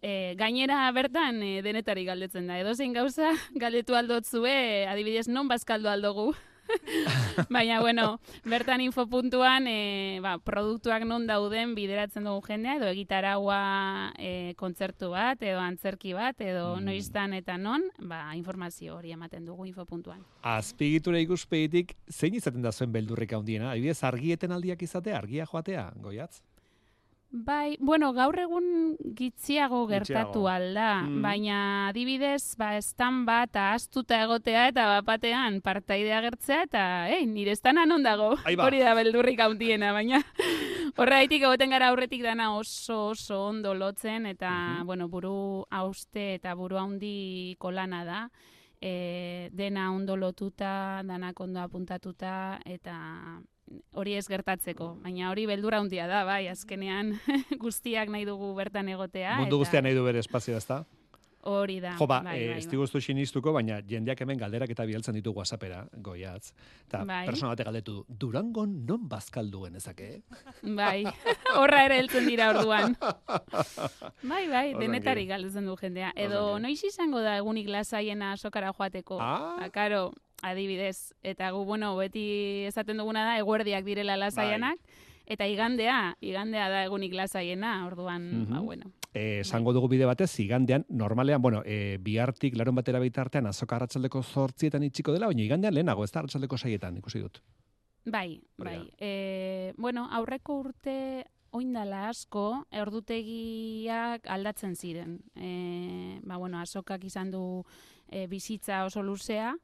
E, 0.00 0.36
gainera 0.38 0.86
bertan 0.92 1.42
e, 1.42 1.62
denetari 1.62 2.04
galdetzen 2.04 2.46
da. 2.46 2.60
Edozein 2.60 2.92
gauza 2.92 3.32
galdetu 3.58 3.96
aldotzue, 3.98 4.86
adibidez 4.86 5.26
non 5.26 5.48
bazkaldu 5.48 5.88
aldogu. 5.88 6.32
Baina, 7.50 7.80
bueno, 7.80 8.20
bertan 8.44 8.80
infopuntuan 8.80 9.66
e, 9.68 10.20
ba, 10.22 10.38
produktuak 10.38 11.04
non 11.04 11.26
dauden 11.26 11.74
bideratzen 11.74 12.24
dugu 12.24 12.42
jendea, 12.46 12.76
edo 12.78 12.88
egitaragua 12.92 14.12
e, 14.18 14.54
kontzertu 14.56 15.10
bat, 15.14 15.42
edo 15.42 15.60
antzerki 15.60 16.14
bat, 16.16 16.40
edo 16.40 16.76
Mm. 16.76 16.84
noiztan 16.84 17.32
eta 17.34 17.56
non, 17.58 17.82
ba, 17.98 18.34
informazio 18.34 18.96
hori 18.96 19.12
ematen 19.12 19.44
dugu 19.44 19.66
infopuntuan. 19.66 20.24
Azpigitura 20.42 21.20
ikuspegitik, 21.20 21.94
zein 22.10 22.34
izaten 22.34 22.62
da 22.62 22.72
zuen 22.72 22.92
beldurrik 22.92 23.32
handiena? 23.32 23.70
Adibidez, 23.70 24.02
argieten 24.04 24.52
aldiak 24.52 24.82
izatea, 24.82 25.18
argia 25.18 25.46
joatea, 25.46 25.92
goiatz? 25.96 26.40
Bai, 27.36 27.74
bueno, 27.80 28.12
gaur 28.14 28.36
egun 28.38 28.94
gitziago 29.18 29.80
gertatu 29.90 30.44
alda, 30.46 31.02
Mm. 31.02 31.20
baina 31.20 31.88
adibidez, 31.88 32.54
ba, 32.56 32.76
estan 32.78 33.24
bat 33.26 33.56
ahaztuta 33.56 34.20
egotea 34.22 34.68
eta 34.70 34.84
bapatean 34.86 35.60
partaidea 35.60 36.20
gertzea 36.22 36.62
eta, 36.62 36.84
ei, 37.10 37.26
nire 37.26 37.50
estana 37.50 37.86
non 37.86 38.04
dago, 38.04 38.36
hori 38.46 38.78
da 38.78 38.94
beldurrik 38.94 39.40
hauntiena, 39.40 39.90
baina 39.92 40.22
horreitik 40.96 41.42
egoten 41.42 41.70
gara 41.74 41.88
aurretik 41.90 42.22
dana 42.22 42.52
oso 42.54 43.08
oso 43.08 43.40
ondo 43.48 43.74
lotzen 43.74 44.26
eta, 44.26 44.82
bueno, 44.84 45.08
buru 45.08 45.66
hauste 45.70 46.34
eta 46.36 46.54
buru 46.54 46.78
haundi 46.78 47.56
kolana 47.58 48.04
da, 48.04 48.30
e, 48.80 49.50
dena 49.50 49.90
ondo 49.92 50.14
lotuta, 50.16 51.02
danak 51.02 51.40
ondo 51.40 51.58
apuntatuta 51.60 52.60
eta 52.64 53.40
hori 53.92 54.16
ez 54.18 54.26
gertatzeko, 54.28 54.94
baina 55.04 55.30
hori 55.30 55.46
beldura 55.50 55.80
handia 55.80 56.08
da, 56.10 56.24
bai, 56.28 56.46
azkenean 56.48 57.14
guztiak 57.64 58.12
nahi 58.12 58.26
dugu 58.28 58.52
bertan 58.58 58.90
egotea. 58.92 59.38
Mundu 59.40 59.56
eta 59.56 59.64
guztian 59.64 59.88
nahi 59.88 59.96
du 59.96 60.04
bere 60.04 60.22
espazio, 60.24 60.56
ezta? 60.60 60.84
Hori 61.44 61.76
da. 61.76 61.92
Jo, 61.98 62.06
ba, 62.08 62.22
bai, 62.24 62.38
eh, 62.40 62.46
bai, 62.48 62.60
ez 62.62 62.68
diguztu 62.70 63.02
sinistuko, 63.04 63.52
baina 63.52 63.82
jendeak 63.84 64.22
hemen 64.24 64.38
galderak 64.40 64.70
eta 64.72 64.86
bialtzen 64.88 65.18
ditu 65.18 65.34
WhatsAppera, 65.36 65.82
goiatz. 66.06 66.54
Eta 66.86 67.02
Bai. 67.04 67.26
persona 67.28 67.50
batek 67.52 67.68
galdetu 67.68 67.96
du, 67.98 68.16
Durangon 68.22 68.72
non 68.88 69.04
bazkaldu 69.10 69.66
genezake? 69.66 70.22
Bai, 70.62 71.04
horra 71.60 71.82
ere 71.84 71.98
heltzen 72.00 72.24
dira 72.30 72.48
orduan. 72.54 72.96
Bai, 74.32 74.46
bai, 74.48 74.66
denetari 74.80 75.26
galdetzen 75.28 75.68
du 75.68 75.76
jendea. 75.76 76.14
Edo 76.16 76.58
noiz 76.58 76.80
izango 76.88 77.20
da 77.20 77.36
egunik 77.42 77.68
lasaiena 77.68 78.38
sokara 78.38 78.72
joateko. 78.72 79.20
Ah. 79.20 79.58
Ba, 79.60 79.68
karo, 79.74 80.06
adibidez. 80.44 81.14
Eta 81.22 81.50
gu, 81.54 81.64
bueno, 81.64 81.94
beti 81.96 82.64
esaten 82.68 83.00
duguna 83.00 83.24
da, 83.24 83.38
eguerdiak 83.40 83.84
direla 83.84 84.16
lasaianak. 84.20 84.78
Eta 85.26 85.46
igandea, 85.48 86.16
igandea 86.20 86.68
da 86.68 86.82
egunik 86.84 87.14
lasaiena, 87.16 87.86
orduan, 87.86 88.46
ba, 88.50 88.58
Mhm. 88.58 88.64
bueno. 88.66 88.90
Eh, 89.14 89.40
esango 89.40 89.72
dugu 89.72 89.88
bide 89.88 90.04
batez, 90.04 90.28
igandean, 90.40 90.84
normalean, 90.88 91.40
bueno, 91.40 91.62
eh, 91.64 91.98
bihartik 92.02 92.56
larun 92.56 92.74
batera 92.74 92.98
bitartean 93.00 93.46
azoka 93.46 93.76
arratsaldeko 93.76 94.22
zortzietan 94.22 94.82
itxiko 94.82 95.12
dela, 95.12 95.26
baina 95.26 95.42
igandean 95.42 95.72
lehenago, 95.74 96.04
ez 96.04 96.10
da 96.12 96.20
arratsaldeko 96.20 96.58
saietan, 96.58 96.98
ikusi 96.98 97.20
dut. 97.20 97.38
Bai, 98.04 98.42
da. 98.58 98.64
bai. 98.64 98.90
E, 98.98 99.72
bueno, 99.78 100.08
aurreko 100.12 100.58
urte 100.60 101.24
oindala 101.52 102.08
asko, 102.10 102.66
ordutegiak 103.24 104.26
aldatzen 104.28 104.74
ziren. 104.76 105.20
E, 105.36 106.20
ba, 106.24 106.36
bueno, 106.36 106.58
azokak 106.60 107.04
izan 107.04 107.30
du 107.30 107.64
e, 108.10 108.26
bizitza 108.26 108.84
oso 108.84 109.02
luzea, 109.02 109.54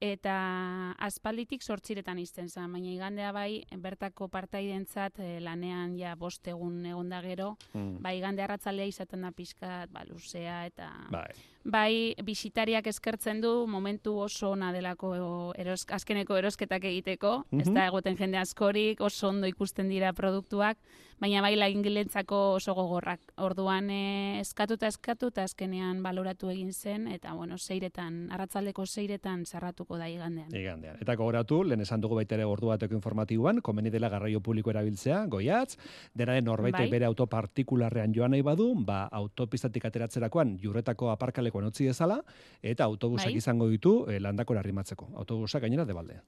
eta 0.00 0.92
aspalditik 1.02 1.62
sortziretan 1.62 2.18
izten 2.22 2.48
zen, 2.48 2.70
baina 2.72 2.90
igandea 2.92 3.32
bai, 3.34 3.64
bertako 3.82 4.28
partaidentzat 4.30 5.18
eh, 5.18 5.40
lanean 5.42 5.96
ja 5.98 6.14
bost 6.16 6.46
egun 6.48 6.84
egon 6.86 7.08
da 7.10 7.20
gero, 7.22 7.56
Mm. 7.74 7.98
bai 8.02 8.16
igande 8.18 8.42
arratzaldea 8.42 8.86
izaten 8.86 9.22
da 9.22 9.30
pixkat, 9.32 9.90
ba, 9.90 10.04
luzea 10.08 10.66
eta... 10.66 10.90
Bai. 11.10 11.30
Bai, 11.64 12.14
bisitariak 12.24 12.86
eskertzen 12.86 13.40
du 13.42 13.66
momentu 13.66 14.14
oso 14.22 14.50
ona 14.54 14.72
delako 14.72 15.52
eros, 15.58 15.84
azkeneko 15.90 16.36
erosketak 16.38 16.84
egiteko, 16.84 17.44
ez 17.52 17.66
Mhm. 17.66 17.74
da 17.74 17.86
egoten 17.86 18.16
jende 18.16 18.38
askorik, 18.38 19.00
oso 19.00 19.28
ondo 19.28 19.46
ikusten 19.46 19.88
dira 19.88 20.12
produktuak, 20.12 20.78
baina 21.20 21.40
bai 21.42 21.56
laingilentzako 21.56 22.54
oso 22.54 22.74
gogorrak. 22.74 23.20
Orduan 23.38 23.90
eh, 23.90 24.38
eskatuta 24.40 24.86
eskatuta 24.86 25.42
azkenean 25.42 26.00
baloratu 26.02 26.48
egin 26.48 26.72
zen, 26.72 27.08
eta 27.08 27.32
bueno, 27.34 27.58
seiretan, 27.58 28.30
arratzaldeko 28.30 28.86
seiretan 28.86 29.44
sarratuko 29.44 29.98
da 29.98 30.08
igandean. 30.08 30.54
Igandean. 30.54 30.96
Eta 31.00 31.16
gogoratu, 31.16 31.64
lehen 31.64 31.80
esan 31.80 32.00
dugu 32.00 32.14
baita 32.14 32.36
ere 32.36 32.44
ordu 32.44 32.68
bateko 32.68 32.94
informatiboan, 32.94 33.60
komeni 33.60 33.90
dela 33.90 34.08
garraio 34.08 34.40
publiko 34.40 34.70
erabiltzea, 34.70 35.26
goiatz, 35.26 35.76
dena 36.14 36.34
den 36.34 36.44
norbaitek 36.44 36.80
Bai. 36.80 36.90
bere 36.90 37.04
auto 37.06 37.26
partikularrean 37.26 38.14
joan 38.14 38.30
nahi 38.30 38.42
badu, 38.42 38.74
ba, 38.76 39.08
autopistatik 39.10 39.84
ateratzerakoan 39.84 40.56
jurretako 40.62 41.10
aparkalekoan 41.48 41.68
utzi 41.68 41.86
dezala, 41.86 42.22
eta 42.62 42.84
autobusak 42.84 43.32
Bai. 43.32 43.38
izango 43.38 43.68
ditu 43.68 44.06
eh, 44.08 44.20
landakora 44.20 44.60
arrimatzeko. 44.60 45.10
Autobusak 45.16 45.62
gainera 45.62 45.84
debalde. 45.84 46.20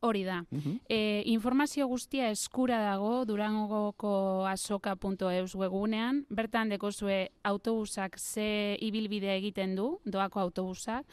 Hori 0.00 0.24
da. 0.24 0.44
E, 0.88 1.22
informazio 1.26 1.86
guztia 1.88 2.28
eskura 2.30 2.78
dago 2.78 3.24
durangoko 3.24 4.46
asoka.eus 4.46 5.54
webunean. 5.56 6.26
Bertan 6.28 6.68
dekozue 6.68 7.30
autobusak 7.42 8.18
ze 8.18 8.76
ibilbidea 8.80 9.34
egiten 9.34 9.74
du, 9.74 9.98
doako 10.04 10.40
autobusak, 10.40 11.06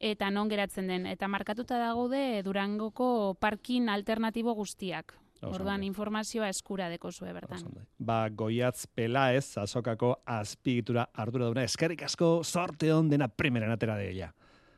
eta 0.00 0.30
non 0.30 0.50
geratzen 0.50 0.88
den. 0.88 1.06
Eta 1.06 1.28
markatuta 1.28 1.78
dagode 1.78 2.42
durangoko 2.42 3.36
parkin 3.40 3.88
alternatibo 3.88 4.52
guztiak. 4.54 5.14
Orduan 5.52 5.82
informazioa 5.84 6.48
eskura 6.48 6.88
dekozue 6.92 7.32
bertan. 7.32 7.66
Ba, 7.98 8.28
goiatz 8.30 8.86
pelaez, 8.94 9.58
azokako 9.58 10.16
azpigitura 10.24 11.08
ardura 11.12 11.50
duna, 11.50 11.64
eskerrik 11.64 12.02
asko 12.06 12.38
sorte 12.44 12.92
on 12.94 13.10
dena 13.10 13.28
primeran 13.28 13.74
atera 13.74 13.96
de 13.96 14.10
ella. 14.10 14.32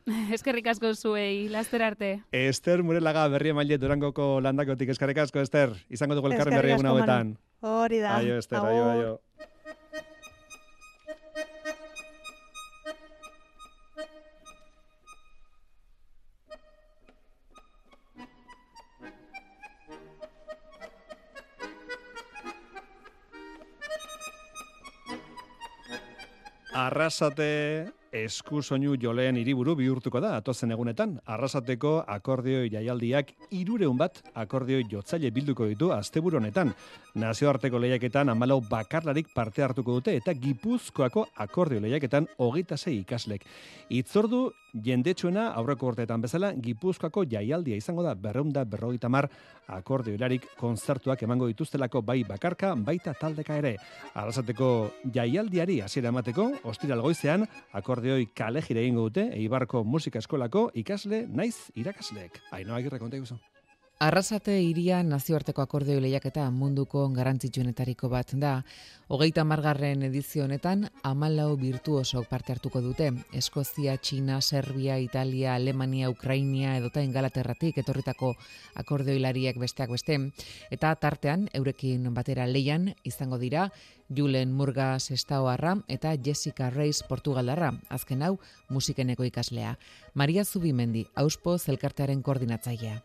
Eskerrik 0.37 0.69
asko 0.71 0.93
zuei, 0.95 1.49
laster 1.51 1.83
arte. 1.83 2.11
Ester 2.31 2.83
Murelaga 2.87 3.27
berri 3.33 3.51
emaile 3.51 3.79
Durangoko 3.83 4.37
landakotik 4.41 4.93
eskerrik 4.95 5.19
asko, 5.25 5.43
Ester. 5.43 5.75
Izango 5.91 6.15
dugu 6.15 6.31
elkarren 6.31 6.55
berri 6.55 6.77
egun 6.77 6.87
hauetan. 6.93 7.33
Hori 7.67 7.99
da. 7.99 8.19
Aio, 8.21 8.37
Ester, 8.39 8.61
aio, 8.63 8.85
aio. 8.93 9.17
Arrasate 26.77 27.89
esku 28.13 28.61
soinu 28.61 28.99
joleen 29.01 29.39
hiriburu 29.41 29.73
bihurtuko 29.79 30.21
da 30.21 30.35
atozen 30.37 30.75
egunetan. 30.75 31.15
Arrasateko 31.33 31.93
akordeoi 32.15 32.69
jaialdiak 32.75 33.31
irureun 33.57 33.97
bat 33.97 34.21
akordeoi 34.43 34.83
jotzaile 34.91 35.31
bilduko 35.33 35.71
ditu 35.71 35.89
asteburu 35.97 36.37
honetan. 36.37 36.75
Nazioarteko 37.23 37.81
lehiaketan 37.81 38.29
amalau 38.29 38.59
bakarlarik 38.69 39.33
parte 39.35 39.65
hartuko 39.65 39.97
dute 39.97 40.19
eta 40.21 40.35
gipuzkoako 40.37 41.25
akordeo 41.47 41.81
lehiaketan 41.81 42.29
hogeita 42.37 42.77
sei 42.77 42.99
ikaslek. 42.99 43.49
Itzordu 43.89 44.51
jendetsuena 44.85 45.49
aurreko 45.59 45.91
urteetan 45.93 46.23
bezala 46.25 46.53
gipuzkoako 46.53 47.25
jaialdia 47.31 47.77
izango 47.77 48.05
da 48.07 48.15
berreunda 48.15 48.65
berrogeita 48.65 49.09
mar 49.09 49.29
akordeolarik 49.73 50.47
konzertuak 50.61 51.23
emango 51.23 51.49
dituztelako 51.51 52.03
bai 52.03 52.23
bakarka 52.29 52.75
baita 52.77 53.15
taldeka 53.15 53.57
ere. 53.63 53.77
Arrasateko 54.15 54.71
jaialdiari 55.15 55.81
hasiera 55.81 56.13
emateko, 56.15 56.51
ostiral 56.65 57.03
goizean, 57.03 57.47
akordeoi 57.73 58.31
kale 58.35 58.63
jire 58.63 58.85
egingo 58.85 59.09
dute, 59.09 59.29
Eibarko 59.37 59.85
Musika 59.85 60.23
Eskolako 60.23 60.71
ikasle 60.75 61.27
naiz 61.29 61.71
irakasleek. 61.75 62.43
Ainoa 62.53 62.81
agirre 62.81 63.03
konta 63.03 63.17
iguzu. 63.21 63.39
Arrasate 63.97 64.53
iria 64.61 64.99
nazioarteko 65.01 65.63
akordeo 65.63 66.03
lehiaketa 66.05 66.43
munduko 66.53 67.07
garrantzitsuenetariko 67.17 68.11
bat 68.13 68.35
da. 68.37 68.51
Hogeita 69.09 69.45
margarren 69.49 70.03
edizio 70.05 70.45
honetan, 70.45 70.91
amalau 71.03 71.55
virtuosok 71.57 72.27
parte 72.29 72.53
hartuko 72.53 72.83
dute. 72.85 73.09
Eskozia, 73.33 73.97
Txina, 73.97 74.43
Serbia, 74.43 74.99
Italia, 75.01 75.55
Alemania, 75.55 76.11
Ukrainia 76.13 76.77
edota 76.77 77.01
Ingalaterratik 77.01 77.79
etorritako 77.81 78.35
akordeoilariak 78.75 79.57
besteak 79.57 79.95
beste. 79.97 80.19
Eta 80.71 80.93
tartean, 81.01 81.49
eurekin 81.55 82.13
batera 82.13 82.45
leian 82.45 82.91
izango 83.03 83.39
dira, 83.41 83.71
Julen 84.13 84.53
Murga 84.53 84.99
Sestaoarra 85.01 85.79
eta 85.89 86.13
Jessica 86.23 86.69
Reis 86.69 87.01
Portugalarra, 87.03 87.73
azken 87.89 88.23
hau 88.29 88.37
musikeneko 88.69 89.25
ikaslea. 89.25 89.79
Maria 90.13 90.45
Zubimendi, 90.45 91.07
auspo 91.17 91.57
zelkartearen 91.57 92.21
koordinatzailea. 92.23 93.01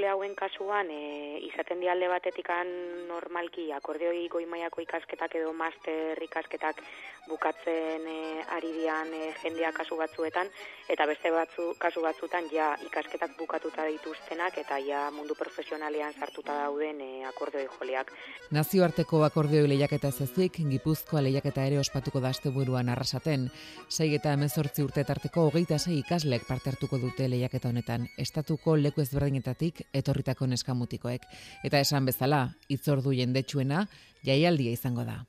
Jole 0.00 0.08
hauen 0.08 0.34
kasuan 0.34 0.88
e, 0.90 1.38
izaten 1.44 1.80
di 1.80 1.88
alde 1.88 2.08
batetikan 2.08 2.68
normalki 3.08 3.68
akordeoi 3.76 4.28
goi 4.32 4.46
mailako 4.48 4.80
ikasketak 4.80 5.34
edo 5.36 5.52
master 5.52 6.22
ikasketak 6.24 6.80
bukatzen 7.28 8.06
e, 8.08 8.20
ari 8.56 8.70
dian 8.72 9.12
e, 9.12 9.34
jendea 9.42 9.72
kasu 9.76 9.98
batzuetan 10.00 10.48
eta 10.88 11.06
beste 11.10 11.30
batzu 11.34 11.74
kasu 11.78 12.00
batzutan 12.00 12.48
ja 12.52 12.70
ikasketak 12.86 13.36
bukatuta 13.38 13.84
dituztenak 13.90 14.56
eta 14.62 14.78
ja 14.86 15.02
mundu 15.12 15.36
profesionalean 15.36 16.16
sartuta 16.16 16.56
dauden 16.62 17.00
e, 17.04 17.10
akordeoi 17.28 17.68
joleak. 17.76 18.14
Nazioarteko 18.56 19.22
akordeoi 19.28 19.68
lehiaketa 19.68 20.08
ez 20.08 20.24
ezik, 20.24 20.62
Gipuzkoa 20.70 21.22
lehiaketa 21.26 21.66
ere 21.68 21.78
ospatuko 21.78 22.24
da 22.24 22.32
asteburuan 22.32 22.88
arrasaten. 22.88 23.50
Sei 23.88 24.14
eta 24.14 24.32
hemezortzi 24.32 24.82
urte 24.82 25.04
tarteko 25.04 25.46
hogeita 25.50 25.78
sei 25.78 26.00
ikaslek 26.00 26.48
parte 26.48 26.72
hartuko 26.72 26.98
dute 26.98 27.28
lehiaketa 27.28 27.68
honetan, 27.68 28.08
estatuko 28.18 28.76
leku 28.80 29.04
ezberdinetatik 29.04 29.84
etorritako 29.92 30.46
neskamutikoek. 30.50 31.26
Eta 31.64 31.80
esan 31.80 32.06
bezala, 32.08 32.46
itzordu 32.68 33.12
jendetsuena, 33.16 33.86
jaialdia 34.26 34.72
izango 34.76 35.04
da. 35.04 35.20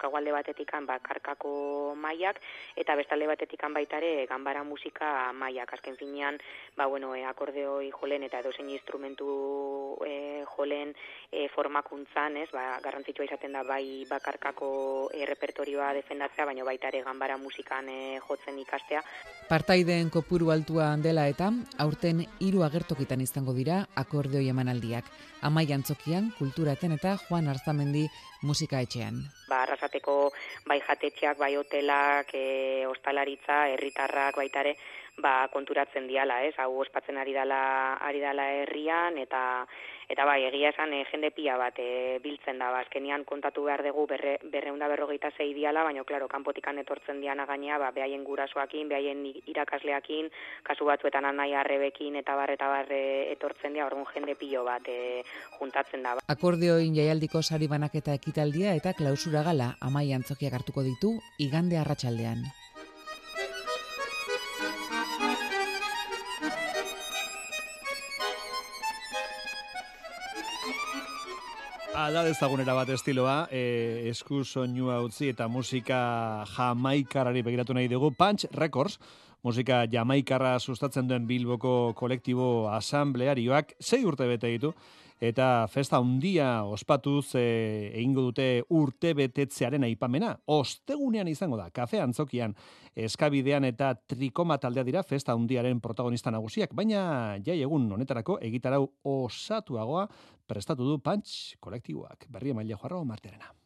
Dauzkagu 0.00 0.16
alde 0.16 0.32
batetikan 0.32 0.86
ba, 0.86 0.98
karkako 0.98 1.94
mailak 1.96 2.40
eta 2.76 2.96
beste 2.96 3.14
alde 3.14 3.26
batetikan 3.26 3.74
baita 3.74 3.98
ere 3.98 4.26
ganbara 4.26 4.64
musika 4.64 5.32
mailak 5.32 5.72
azken 5.74 5.96
finean 5.96 6.38
ba, 6.76 6.86
bueno, 6.86 7.14
e, 7.14 7.24
akordeoi 7.24 7.90
jolen 7.90 8.22
eta 8.22 8.40
edozein 8.40 8.70
instrumentu 8.70 9.96
e, 10.06 10.44
jolen 10.56 10.94
e, 11.30 11.48
formakuntzan 11.54 12.36
ez, 12.36 12.48
ba, 12.52 12.80
garrantzitsua 12.82 13.26
izaten 13.26 13.52
da 13.52 13.62
bai 13.62 14.06
bakarkako 14.08 15.10
e, 15.12 15.26
repertorioa 15.26 15.92
defendatzea 15.94 16.46
baina 16.46 16.64
baita 16.64 16.88
ere 16.88 17.02
ganbara 17.02 17.36
musikan 17.36 17.88
e, 17.88 18.18
jotzen 18.26 18.58
ikastea 18.58 19.02
Partaideen 19.50 20.10
kopuru 20.10 20.52
altua 20.54 20.94
dela 20.96 21.26
eta 21.26 21.50
aurten 21.82 22.24
hiru 22.40 22.62
agertokitan 22.62 23.20
izango 23.20 23.52
dira 23.52 23.86
akordeoi 23.98 24.46
emanaldiak. 24.48 25.04
Amai 25.42 25.64
antzokian, 25.72 26.30
kulturaten 26.38 26.92
eta 26.94 27.16
Juan 27.24 27.48
Arzamendi 27.48 28.04
musika 28.42 28.80
etxean. 28.80 29.20
ba, 29.48 29.62
arrasateko 29.64 30.30
bai 30.66 30.80
jatetxeak, 30.80 31.38
bai 31.38 31.56
hotelak, 31.56 32.34
e, 32.34 32.86
ostalaritza, 32.86 33.66
herritarrak 33.72 34.36
baita 34.36 34.60
ere, 34.60 34.76
ba, 35.18 35.48
konturatzen 35.52 36.06
diala, 36.06 36.42
ez? 36.46 36.54
Hau 36.58 36.78
ospatzen 36.84 37.18
ari 37.18 37.34
dala, 37.34 37.60
ari 38.00 38.20
dala 38.22 38.46
herrian, 38.62 39.18
eta 39.18 39.66
eta 40.10 40.24
bai, 40.26 40.42
egia 40.48 40.72
esan 40.74 40.92
e, 40.92 41.04
jende 41.10 41.30
pila 41.30 41.56
bat 41.60 41.78
e, 41.78 42.18
biltzen 42.22 42.58
da, 42.58 42.72
ba, 42.74 42.82
azkenian 42.82 43.24
kontatu 43.28 43.62
behar 43.68 43.84
dugu 43.86 44.08
berre, 44.10 44.36
berreunda 44.52 44.88
berrogeita 44.90 45.30
zei 45.36 45.52
diala, 45.54 45.84
baina, 45.86 46.02
klaro, 46.04 46.26
kanpotikan 46.28 46.80
etortzen 46.82 47.20
diana 47.22 47.46
gainea, 47.46 47.78
ba, 47.78 47.92
behaien 47.94 48.24
gurasoakin, 48.26 48.90
behaien 48.90 49.22
irakasleakin, 49.52 50.30
kasu 50.66 50.88
batzuetan 50.90 51.30
anai 51.30 51.52
arrebekin, 51.54 52.18
eta 52.18 52.34
barre 52.36 52.58
eta 52.58 52.70
barre 52.72 53.02
etortzen 53.36 53.78
dira, 53.78 53.86
orduan 53.86 54.08
jende 54.14 54.34
pilo 54.40 54.64
bat 54.66 54.90
e, 54.90 55.22
juntatzen 55.60 56.02
da. 56.02 56.16
Akordeoin 56.34 56.96
jaialdiko 56.98 57.42
sari 57.42 57.70
banaketa 57.70 58.16
ekitaldia 58.18 58.74
eta 58.74 58.96
klausura 58.98 59.44
gala 59.46 59.76
amai 59.80 60.10
antzokiak 60.16 60.58
hartuko 60.58 60.82
ditu 60.86 61.14
igande 61.38 61.78
arratsaldean. 61.78 62.42
Ala 72.00 72.22
dezagunera 72.24 72.72
bat 72.72 72.88
estiloa, 72.94 73.42
e, 73.52 74.08
esku 74.08 74.38
soinua 74.40 74.94
utzi 75.04 75.26
eta 75.34 75.50
musika 75.52 75.98
jamaikarari 76.48 77.42
begiratu 77.44 77.74
nahi 77.76 77.90
dugu. 77.92 78.08
Punch 78.16 78.46
Records, 78.56 78.96
musika 79.44 79.82
jamaikarra 79.84 80.54
sustatzen 80.60 81.10
duen 81.10 81.26
Bilboko 81.28 81.92
kolektibo 81.98 82.70
asamblearioak, 82.72 83.74
sei 83.84 84.00
urte 84.08 84.30
bete 84.30 84.48
ditu, 84.54 84.72
eta 85.20 85.68
festa 85.68 86.00
handia 86.00 86.64
ospatuz 86.64 87.34
e, 87.36 87.92
egingo 87.92 88.24
dute 88.30 88.64
urte 88.72 89.12
betetzearen 89.14 89.84
aipamena. 89.84 90.32
Ostegunean 90.48 91.28
izango 91.28 91.60
da, 91.60 91.68
kafe 91.70 92.00
antzokian, 92.00 92.56
eskabidean 92.96 93.68
eta 93.68 93.92
trikoma 94.08 94.58
taldea 94.58 94.84
dira 94.88 95.04
festa 95.04 95.36
handiaren 95.36 95.80
protagonista 95.84 96.32
nagusiak, 96.32 96.74
baina 96.74 97.38
jai 97.44 97.60
egun 97.60 97.90
honetarako 97.92 98.40
egitarau 98.50 98.86
osatuagoa 99.04 100.08
prestatu 100.50 100.88
du 100.88 100.98
Punch 100.98 101.56
kolektiboak. 101.60 102.26
Berri 102.32 102.56
emaile 102.56 102.74
joarro 102.74 103.04
marterena. 103.04 103.59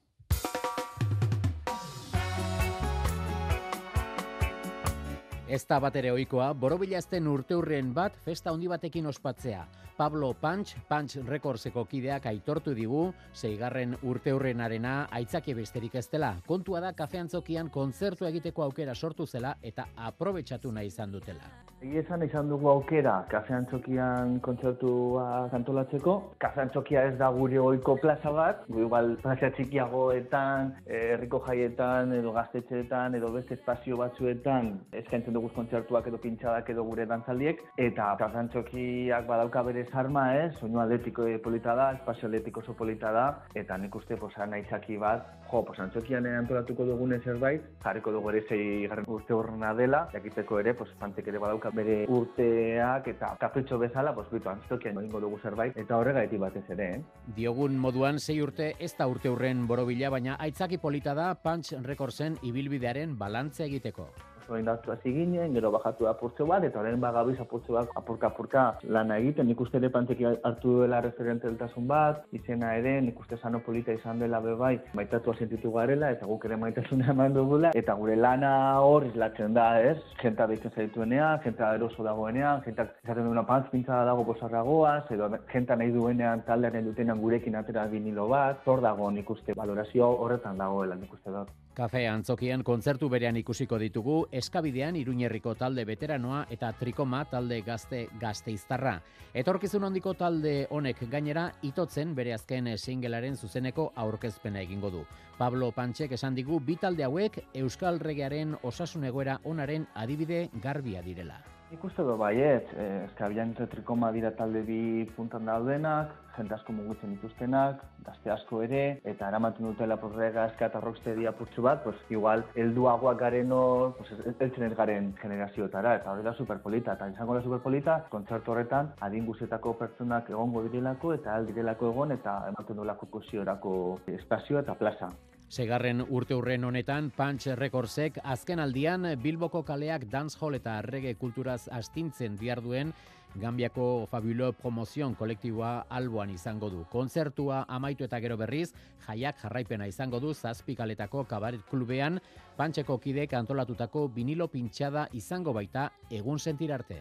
Ez 5.45 5.67
da 5.69 5.77
bat 5.77 5.97
ere 6.01 6.09
oikoa, 6.09 6.47
borobilazten 6.57 7.27
urteurren 7.29 7.91
bat 7.93 8.15
festa 8.25 8.49
handi 8.49 8.71
batekin 8.73 9.11
ospatzea. 9.11 9.67
Pablo 9.97 10.33
Punch, 10.41 10.73
Punch 10.89 11.21
Recordseko 11.29 11.85
kideak 11.87 12.25
aitortu 12.27 12.73
digu, 12.75 13.03
zeigarren 13.35 13.95
urteurrenarena 14.03 14.95
aitzaki 15.13 15.55
besterik 15.55 15.95
ez 16.01 16.09
dela. 16.11 16.33
Kontua 16.49 16.81
da 16.81 16.95
kafeantzokian 16.97 17.69
kontzertu 17.71 18.27
egiteko 18.27 18.65
aukera 18.65 18.95
sortu 18.95 19.27
zela 19.27 19.55
eta 19.63 19.87
aprobetsatu 20.09 20.73
nahi 20.73 20.91
izan 20.91 21.13
dutela. 21.13 21.53
Esan 21.85 22.23
izan 22.25 22.49
dugu 22.49 22.71
aukera 22.73 23.13
kafean 23.29 23.67
txokian 23.69 24.39
kontzertua 24.43 25.51
kantolatzeko. 25.53 26.15
Kafean 26.41 26.71
txokia 26.73 27.03
ez 27.11 27.19
da 27.21 27.29
gure 27.35 27.61
oiko 27.61 27.99
plaza 28.01 28.33
bat, 28.33 28.63
gu 28.73 28.87
igual 28.87 29.15
plaza 29.23 29.51
txikiagoetan, 29.53 30.73
eh, 30.87 31.03
herriko 31.13 31.43
jaietan, 31.47 32.15
edo 32.17 32.33
gaztetxeetan, 32.33 33.15
edo 33.21 33.31
beste 33.37 33.59
espazio 33.59 34.01
batzuetan 34.01 34.73
eskaintzen 34.93 35.37
dugu 35.37 35.44
kontzertuak 35.53 36.07
edo 36.09 36.19
pintxadak 36.19 36.71
edo 36.71 36.85
gure 36.85 37.07
dantzaldiek. 37.07 37.61
Eta 37.77 38.15
kafean 38.19 38.49
txokiak 38.53 39.27
badauka 39.29 39.63
bere 39.67 39.85
zarma 39.91 40.27
ez, 40.39 40.53
soinu 40.61 40.81
atletiko 40.81 41.27
polita 41.43 41.75
da, 41.75 41.91
espazio 41.99 42.29
atletiko 42.29 42.61
oso 42.61 42.75
polita 42.75 43.13
da, 43.13 43.27
eta 43.55 43.77
nik 43.79 43.95
uste 43.95 44.17
posa 44.17 44.47
nahizaki 44.47 44.97
bat, 44.97 45.27
jo, 45.51 45.63
posa 45.65 45.85
antxokian 45.85 46.27
antolatuko 46.27 46.87
dugune 46.89 47.21
zerbait, 47.25 47.63
jarriko 47.85 48.13
dugu 48.13 48.31
ere 48.33 48.43
zei 48.49 48.87
garren 48.89 49.09
urte 49.09 49.35
horrena 49.35 49.75
dela, 49.75 50.05
jakiteko 50.13 50.61
ere, 50.61 50.75
pues, 50.75 50.91
pantek 51.01 51.29
ere 51.29 51.39
badauka 51.43 51.71
bere 51.75 52.05
urteak 52.09 53.09
eta 53.15 53.35
kapritxo 53.41 53.79
bezala, 53.79 54.15
pues 54.15 54.29
bitu, 54.33 54.49
antzokian 54.51 54.99
egingo 55.03 55.21
dugu 55.21 55.39
zerbait, 55.43 55.77
eta 55.77 55.99
horregaiti 55.99 56.41
batez 56.41 56.65
ere, 56.77 56.91
eh? 56.97 57.03
Diogun 57.37 57.79
moduan 57.79 58.19
sei 58.19 58.41
urte 58.43 58.75
ez 58.79 58.93
da 58.99 59.09
urte 59.11 59.31
urren 59.33 59.67
borobila, 59.67 60.11
baina 60.11 60.39
aitzaki 60.41 60.79
polita 60.79 61.15
da 61.15 61.33
Punch 61.35 61.75
Recordsen 61.85 62.39
ibilbidearen 62.43 63.19
balantze 63.19 63.65
egiteko 63.67 64.09
orain 64.49 64.65
datu 64.65 64.93
hasi 64.93 65.13
ginen, 65.13 65.55
gero 65.55 65.71
bajatu 65.75 66.09
apurtze 66.11 66.47
bat, 66.49 66.65
eta 66.65 66.81
orain 66.81 67.01
bagabiz 67.01 67.39
apurtze 67.41 67.73
bat 67.73 67.91
apurka-apurka 68.01 68.65
lana 68.97 69.19
egiten, 69.23 69.47
nik 69.49 69.61
uste 69.61 69.79
ere 69.81 69.91
panteki 69.95 70.27
hartu 70.31 70.77
duela 70.79 71.01
referenteltasun 71.05 71.89
bat, 71.89 72.25
izena 72.33 72.75
ere, 72.81 72.95
nik 73.07 73.21
uste 73.21 73.39
sano 73.41 73.61
polita 73.67 73.93
izan 73.93 74.23
dela 74.23 74.41
bebai, 74.45 74.75
maitatu 74.95 75.35
sentitu 75.39 75.73
garela, 75.73 76.11
eta 76.17 76.27
guk 76.31 76.45
ere 76.49 76.57
maitasuna 76.61 77.11
eman 77.15 77.35
dugula, 77.35 77.73
eta 77.75 77.97
gure 78.01 78.17
lana 78.17 78.53
hor 78.81 79.09
izlatzen 79.11 79.55
da, 79.57 79.69
ez? 79.81 79.97
Jenta 80.23 80.47
deitzen 80.51 80.75
zaituenean, 80.77 81.41
jenta 81.45 81.75
eroso 81.79 82.07
dagoenean, 82.07 82.63
jenta 82.67 82.89
izaten 83.05 83.29
duena 83.31 83.47
pantz 83.49 83.71
pintzada 83.73 84.05
dago 84.11 84.25
posarragoaz, 84.31 85.05
edo 85.17 85.31
jenta 85.53 85.77
nahi 85.77 85.93
duenean 85.95 86.45
taldearen 86.49 86.91
dutenean 86.91 87.21
gurekin 87.25 87.57
atera 87.61 87.87
vinilo 87.91 88.29
bat, 88.29 88.63
hor 88.67 88.83
dago 88.85 89.11
nik 89.11 89.31
uste 89.31 89.57
valorazio 89.57 90.11
horretan 90.25 90.59
dagoela 90.59 90.99
nik 90.99 91.13
uste 91.13 91.31
dut. 91.31 91.55
Kafe 91.75 92.05
antzokian 92.07 92.63
kontzertu 92.63 93.09
berean 93.11 93.35
ikusiko 93.35 93.81
ditugu, 93.83 94.13
eskabidean 94.31 94.95
iruñerriko 94.95 95.57
talde 95.59 95.83
veteranoa 95.85 96.45
eta 96.55 96.69
trikoma 96.79 97.25
talde 97.27 97.57
gazte 97.67 98.05
gazteiztarra. 98.21 98.93
Etorkizun 99.35 99.83
handiko 99.89 100.13
talde 100.15 100.53
honek 100.71 101.03
gainera 101.11 101.49
itotzen 101.67 102.13
bere 102.15 102.37
azken 102.37 102.71
singelaren 102.79 103.35
zuzeneko 103.35 103.89
aurkezpena 104.05 104.63
egingo 104.63 104.93
du. 104.95 105.03
Pablo 105.37 105.73
Pantxek 105.75 106.15
esan 106.15 106.39
digu 106.39 106.61
bi 106.61 106.77
talde 106.79 107.09
hauek 107.09 107.41
Euskal 107.65 107.99
Regearen 107.99 108.55
osasun 108.63 109.11
egoera 109.11 109.41
onaren 109.43 109.89
adibide 109.95 110.45
garbia 110.63 111.03
direla. 111.03 111.41
Ikuste 111.75 112.05
do 112.07 112.15
baiet, 112.17 112.69
eh, 112.79 113.67
trikoma 113.71 114.13
dira 114.13 114.31
talde 114.37 114.61
bi 114.63 115.05
puntan 115.17 115.47
daudenak, 115.47 116.13
jente 116.37 116.55
asko 116.55 116.73
mugutzen 116.73 117.11
dituztenak, 117.15 117.83
gazte 118.07 118.31
asko 118.31 118.61
ere, 118.63 119.01
eta 119.13 119.29
eramaten 119.29 119.67
dutela 119.67 119.97
porrega 119.97 120.47
eska 120.53 120.67
eta 120.67 120.81
rocksteady 120.81 121.27
apurtzu 121.27 121.63
bat, 121.63 121.83
pues, 121.83 121.97
igual, 122.11 122.45
elduagoak 122.55 123.19
garen 123.19 123.53
hor, 123.53 123.97
pues, 123.99 124.37
eltzen 124.39 124.71
ez 124.71 124.73
garen 124.77 125.13
generazioetara, 125.21 125.97
eta 125.97 126.13
hori 126.13 126.23
da 126.23 126.35
superpolita, 126.35 126.95
eta 126.95 127.11
izango 127.11 127.35
da 127.35 127.43
superpolita, 127.43 128.01
kontzertu 128.09 128.53
horretan, 128.53 128.93
adin 129.01 129.27
guzetako 129.27 129.75
pertsonak 129.85 130.31
egongo 130.31 130.63
direlako, 130.69 131.15
eta 131.15 131.35
aldirelako 131.35 131.91
egon, 131.91 132.19
eta 132.21 132.41
ematen 132.55 132.77
duelako 132.77 133.11
kosiorako 133.19 133.79
espazio 134.21 134.63
eta 134.63 134.75
plaza. 134.79 135.11
Segarren 135.55 136.01
urte 136.11 136.35
urren 136.35 136.65
honetan, 136.67 137.13
Punch 137.15 137.53
Recordsek 137.55 138.17
azken 138.27 138.59
aldian 138.59 139.05
Bilboko 139.23 139.61
kaleak 139.63 140.09
dancehall 140.11 140.57
eta 140.59 140.81
reggae 140.83 141.15
kulturaz 141.15 141.69
astintzen 141.71 142.35
duen 142.35 142.91
Gambiako 143.37 144.09
Fabulo 144.11 144.51
Promozion 144.53 145.15
kolektiboa 145.15 145.87
alboan 145.89 146.31
izango 146.31 146.71
du. 146.71 146.85
Kontzertua 146.91 147.67
amaitu 147.69 148.03
eta 148.03 148.19
gero 148.19 148.37
berriz, 148.37 148.73
jaiak 149.07 149.39
jarraipena 149.43 149.87
izango 149.87 150.19
du 150.19 150.35
zazpikaletako 150.35 151.25
kabaret 151.25 151.63
klubean, 151.71 152.19
Pantxeko 152.57 152.99
kidek 152.99 153.33
antolatutako 153.35 154.09
vinilo 154.09 154.49
pintxada 154.49 155.07
izango 155.13 155.53
baita 155.53 155.93
egun 156.11 156.39
sentirarte. 156.39 157.01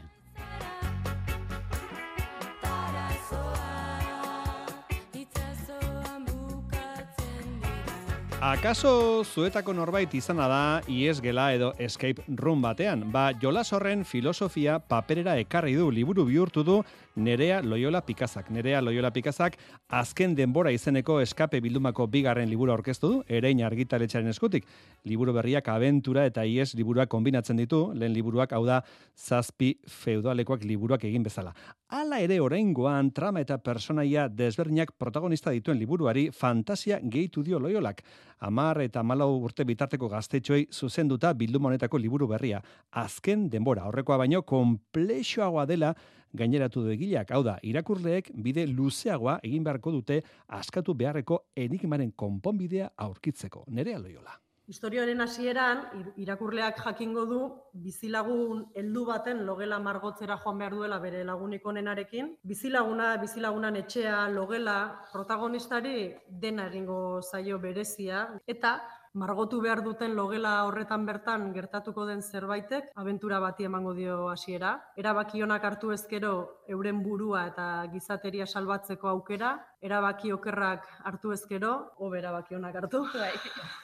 Akaso 8.44 9.24
zuetako 9.24 9.72
norbait 9.72 10.12
izana 10.20 10.50
da 10.52 10.64
ies 10.92 11.22
gela 11.24 11.46
edo 11.56 11.70
escape 11.80 12.26
room 12.42 12.60
batean. 12.66 13.06
Ba, 13.14 13.30
jolas 13.40 13.70
horren 13.72 14.02
filosofia 14.04 14.82
paperera 14.84 15.38
ekarri 15.40 15.78
du, 15.80 15.86
liburu 15.88 16.26
bihurtu 16.28 16.66
du 16.68 16.76
Nerea 17.16 17.62
Loyola 17.62 18.02
Pikazak. 18.02 18.50
Nerea 18.50 18.82
Loyola 18.82 19.12
Pikazak 19.14 19.58
azken 19.88 20.34
denbora 20.36 20.72
izeneko 20.74 21.20
eskape 21.22 21.60
bildumako 21.62 22.08
bigarren 22.10 22.50
liburu 22.50 22.74
aurkeztu 22.74 23.10
du, 23.12 23.20
erein 23.28 23.62
argitaletxaren 23.62 24.32
eskutik. 24.32 24.66
Liburu 25.06 25.34
berriak 25.34 25.68
abentura 25.70 26.26
eta 26.26 26.46
ies 26.46 26.74
liburuak 26.74 27.12
kombinatzen 27.14 27.62
ditu, 27.62 27.92
lehen 27.94 28.16
liburuak 28.16 28.56
hau 28.58 28.64
da 28.66 28.82
zazpi 29.16 29.76
feudalekoak 29.86 30.66
liburuak 30.66 31.06
egin 31.06 31.24
bezala. 31.24 31.54
Hala 31.94 32.18
ere 32.26 32.40
oraingoan 32.42 33.12
trama 33.14 33.44
eta 33.44 33.60
personaia 33.62 34.26
desberdinak 34.28 34.96
protagonista 34.98 35.52
dituen 35.54 35.78
liburuari 35.78 36.32
fantasia 36.34 36.98
gehitu 37.04 37.44
dio 37.44 37.60
Loyolak. 37.60 38.02
Amar 38.40 38.82
eta 38.82 39.04
malau 39.04 39.30
urte 39.44 39.64
bitarteko 39.64 40.10
gaztetxoei 40.10 40.66
zuzenduta 40.74 41.34
bilduma 41.38 41.70
honetako 41.70 42.02
liburu 42.02 42.28
berria. 42.28 42.64
Azken 42.90 43.46
denbora, 43.54 43.86
horrekoa 43.86 44.18
baino, 44.18 44.42
komplexoagoa 44.42 45.68
dela 45.70 45.94
gaineratu 46.34 46.84
du 46.84 46.94
egileak, 46.94 47.32
hau 47.32 47.44
da, 47.44 47.58
irakurleek 47.64 48.32
bide 48.46 48.66
luzeagoa 48.68 49.40
egin 49.44 49.64
beharko 49.64 49.92
dute 49.92 50.22
askatu 50.48 50.94
beharreko 50.94 51.44
enigmaren 51.56 52.12
konponbidea 52.16 52.94
aurkitzeko. 53.08 53.66
Nerea 53.68 54.00
loiola. 54.00 54.40
Historioaren 54.64 55.20
hasieran 55.20 55.82
irakurleak 56.24 56.78
jakingo 56.86 57.26
du 57.28 57.40
bizilagun 57.84 58.62
heldu 58.80 59.04
baten 59.10 59.42
logela 59.46 59.80
margotzera 59.84 60.38
joan 60.40 60.62
behar 60.62 60.76
duela 60.78 61.00
bere 61.04 61.24
lagunik 61.28 61.66
onenarekin. 61.68 62.30
Bizilaguna, 62.48 63.18
bizilagunan 63.20 63.76
etxea, 63.82 64.30
logela, 64.32 64.78
protagonistari 65.12 66.14
dena 66.46 66.70
egingo 66.72 67.20
zaio 67.22 67.60
berezia 67.60 68.24
eta 68.48 68.78
margotu 69.14 69.62
behar 69.62 69.84
duten 69.86 70.16
logela 70.18 70.54
horretan 70.66 71.06
bertan 71.06 71.52
gertatuko 71.54 72.06
den 72.10 72.22
zerbaitek 72.22 72.90
abentura 72.96 73.40
bati 73.40 73.68
emango 73.70 73.94
dio 73.94 74.28
hasiera. 74.30 74.74
Erabaki 74.98 75.44
onak 75.46 75.64
hartu 75.70 75.92
ezkero 75.94 76.34
euren 76.68 77.02
burua 77.04 77.48
eta 77.50 77.68
gizateria 77.92 78.46
salbatzeko 78.46 79.10
aukera, 79.10 79.54
erabaki 79.84 80.32
okerrak 80.32 80.86
hartu 81.04 81.34
ezkero, 81.36 81.72
hobe 82.00 82.20
erabaki 82.22 82.56
onak 82.56 82.76
hartu. 82.80 83.02
Bai. 83.14 83.32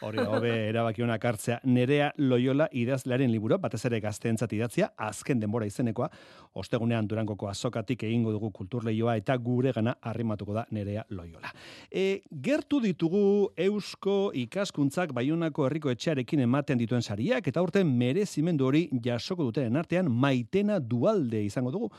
Hori, 0.08 0.24
hobe 0.24 0.52
erabaki 0.70 1.04
onak 1.04 1.26
hartzea. 1.26 1.60
Nerea 1.68 2.12
Loyola 2.18 2.70
idazlearen 2.72 3.32
liburu, 3.32 3.58
batez 3.60 3.82
ere 3.90 4.00
gazteentzat 4.04 4.54
idatzia, 4.56 4.92
azken 5.10 5.42
denbora 5.44 5.68
izenekoa, 5.68 6.08
ostegunean 6.60 7.08
durangoko 7.10 7.50
azokatik 7.50 8.06
egingo 8.08 8.32
dugu 8.32 8.52
kulturleioa 8.56 9.18
eta 9.20 9.36
gure 9.44 9.74
gana 9.76 9.98
arrimatuko 10.02 10.56
da 10.56 10.66
Nerea 10.72 11.04
Loyola. 11.10 11.52
E, 11.92 12.22
gertu 12.32 12.80
ditugu 12.84 13.52
eusko 13.58 14.32
ikaskuntzak 14.40 15.12
Baionako 15.16 15.68
herriko 15.68 15.92
etxearekin 15.92 16.46
ematen 16.48 16.80
dituen 16.80 17.04
sariak 17.04 17.52
eta 17.52 17.62
urte 17.66 17.84
merezimendu 17.84 18.70
hori 18.70 18.86
jasoko 19.04 19.50
duten 19.50 19.76
artean 19.80 20.08
maitena 20.12 20.80
dualde 20.80 21.44
izango 21.44 21.76
dugu. 21.76 21.92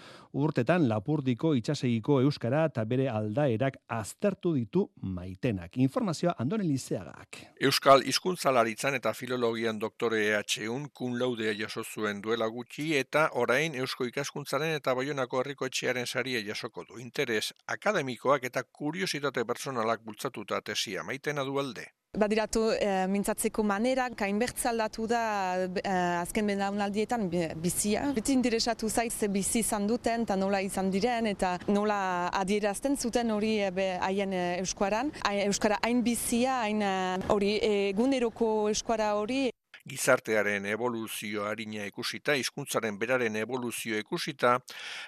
Urtetan 0.70 0.86
Lapurdiko 0.88 1.48
itsasegiko 1.58 2.20
euskara 2.22 2.60
eta 2.68 2.84
bere 2.86 3.08
aldaerak 3.10 3.78
aztertu 3.90 4.52
ditu 4.54 4.84
maitenak. 5.02 5.74
Informazioa 5.82 6.36
Andone 6.38 6.62
Lizeagak. 6.62 7.40
Euskal 7.58 8.06
hizkuntzalaritzan 8.06 8.94
eta 8.94 9.10
filologian 9.12 9.80
doktore 9.82 10.20
EHUn 10.28 10.86
kun 10.94 11.18
laudea 11.18 11.56
jaso 11.58 11.82
zuen 11.82 12.22
duela 12.22 12.46
gutxi 12.46 12.92
eta 13.02 13.30
orain 13.42 13.74
Eusko 13.74 14.06
ikaskuntzaren 14.06 14.76
eta 14.76 14.94
Baionako 14.94 15.40
herriko 15.40 15.66
etxearen 15.66 16.06
saria 16.06 16.38
jasoko 16.46 16.84
du. 16.86 17.00
Interes 17.02 17.50
akademikoak 17.66 18.44
eta 18.44 18.62
kuriositate 18.62 19.44
personalak 19.44 20.04
bultzatuta 20.06 20.62
tesia 20.62 21.02
maitena 21.02 21.42
dualde. 21.42 21.90
Badiratu 22.18 22.72
e, 22.74 23.06
mintzatzeko 23.06 23.62
manera, 23.62 24.08
kainbertze 24.18 24.66
aldatu 24.68 25.04
da 25.06 25.20
e, 25.62 25.92
azken 26.18 26.48
belaunaldietan 26.50 27.28
bizia. 27.62 28.08
Beti 28.16 28.34
interesatu 28.34 28.90
zait 28.90 29.14
ze 29.14 29.28
bizi 29.30 29.62
izan 29.62 29.86
duten, 29.86 30.26
eta 30.26 30.34
nola 30.34 30.58
izan 30.60 30.90
diren, 30.90 31.28
eta 31.30 31.52
nola 31.68 32.00
adierazten 32.40 32.98
zuten 32.98 33.30
hori 33.30 33.52
haien 33.62 34.34
e, 34.34 34.42
euskaran. 34.58 35.14
Euskara 35.46 35.78
hain 35.86 36.02
bizia, 36.02 36.64
hain 36.64 36.82
hori 37.30 37.54
eguneroko 37.70 38.50
euskara 38.74 39.14
hori 39.14 39.44
gizartearen 39.88 40.66
evoluzio 40.66 41.44
harina 41.48 41.86
ikusita, 41.88 42.34
hizkuntzaren 42.38 42.98
beraren 43.00 43.36
evoluzio 43.40 43.98
ikusita, 44.00 44.56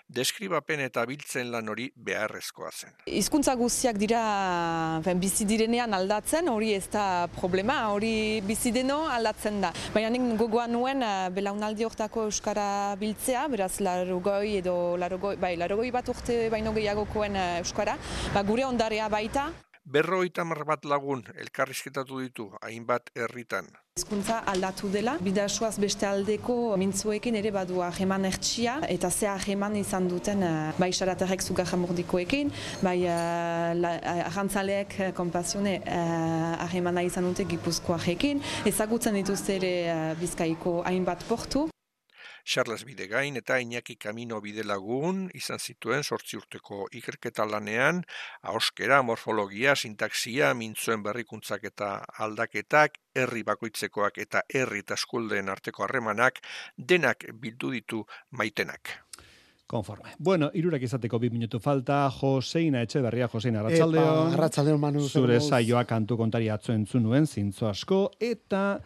deskribapen 0.08 0.80
eta 0.86 1.04
biltzen 1.08 1.50
lan 1.52 1.68
hori 1.68 1.88
beharrezkoa 1.96 2.70
zen. 2.72 2.94
Hizkuntza 3.06 3.54
guztiak 3.58 3.98
dira 4.00 4.22
ben, 5.04 5.20
bizi 5.22 5.46
direnean 5.48 5.94
aldatzen, 5.94 6.48
hori 6.52 6.72
ez 6.76 6.86
da 6.92 7.26
problema, 7.36 7.78
hori 7.92 8.40
bizi 8.46 8.72
deno 8.74 9.02
aldatzen 9.12 9.60
da. 9.64 9.72
Baina 9.94 10.12
nik 10.12 10.36
gogoan 10.40 10.72
nuen 10.72 11.02
eh, 11.06 11.28
belaunaldi 11.34 11.86
hortako 11.88 12.28
euskara 12.30 12.68
biltzea, 13.00 13.46
beraz 13.52 13.74
larogoi 13.84 14.58
edo 14.62 14.96
larogoi, 15.00 15.36
bai, 15.40 15.56
larogoi 15.60 15.90
bat 15.94 16.08
urte 16.12 16.46
baino 16.52 16.72
gehiagokoen 16.76 17.36
eh, 17.36 17.50
euskara, 17.64 17.98
ba, 18.32 18.46
gure 18.46 18.66
ondarea 18.68 19.08
baita, 19.12 19.50
berroita 19.84 20.44
bat 20.44 20.84
lagun 20.84 21.22
elkarrizketatu 21.34 22.20
ditu 22.20 22.50
hainbat 22.62 23.10
herritan. 23.14 23.66
Hizkuntza 23.98 24.38
aldatu 24.48 24.88
dela, 24.88 25.18
bidasoaz 25.20 25.78
beste 25.78 26.06
aldeko 26.08 26.76
mintzuekin 26.80 27.34
ere 27.36 27.50
badua 27.52 27.90
jeman 27.92 28.24
ertsia, 28.24 28.78
eta 28.88 29.10
ze 29.10 29.28
jeman 29.46 29.76
izan 29.76 30.08
duten 30.08 30.42
uh, 30.42 30.72
bai 30.78 30.90
xaraterrek 30.92 31.42
zugar 31.42 31.66
jamordikoekin, 31.66 32.50
bai 32.80 33.04
uh, 33.04 34.24
ahantzaleek 34.30 34.96
uh, 34.98 35.12
kompazione 35.12 35.82
uh, 35.84 37.04
izan 37.04 37.24
dute 37.24 37.44
gipuzkoarekin, 37.44 38.40
ezagutzen 38.64 39.14
dituzte 39.14 39.56
ere 39.56 39.74
uh, 39.92 40.18
bizkaiko 40.18 40.82
hainbat 40.86 41.24
portu, 41.28 41.71
Charles 42.44 42.84
Bidegain 42.84 43.36
eta 43.36 43.58
Iñaki 43.60 43.96
Kamino 43.96 44.40
Bidelagun 44.40 45.28
izan 45.34 45.58
zituen 45.58 46.02
sortzi 46.02 46.36
urteko 46.36 46.86
ikerketa 47.00 47.46
lanean, 47.46 48.02
ahoskera, 48.42 49.02
morfologia, 49.02 49.76
sintaxia, 49.76 50.54
mintzuen 50.54 51.02
berrikuntzak 51.02 51.64
eta 51.70 51.92
aldaketak, 52.26 52.98
herri 53.14 53.42
bakoitzekoak 53.46 54.18
eta 54.26 54.42
herri 54.48 54.82
eta 54.86 54.98
eskuldeen 55.00 55.48
arteko 55.52 55.86
harremanak, 55.86 56.42
denak 56.76 57.26
bildu 57.46 57.72
ditu 57.76 58.04
maitenak. 58.30 59.01
Konforme. 59.72 60.10
Bueno, 60.18 60.50
irurak 60.52 60.82
izateko 60.84 61.16
bi 61.18 61.30
minutu 61.32 61.56
falta, 61.62 62.04
Joseina 62.12 62.82
Etxeberria, 62.84 63.28
Joseina 63.32 63.62
Arratxaldeo. 63.62 64.08
Arratxaldeo, 64.34 64.76
Manu. 64.78 65.06
Zure 65.08 65.38
saioa 65.40 65.86
kantu 65.88 66.18
kontari 66.20 66.50
atzo 66.52 66.74
entzun 66.76 67.06
nuen, 67.08 67.24
zintzo 67.26 67.70
asko, 67.70 68.02
eta 68.20 68.82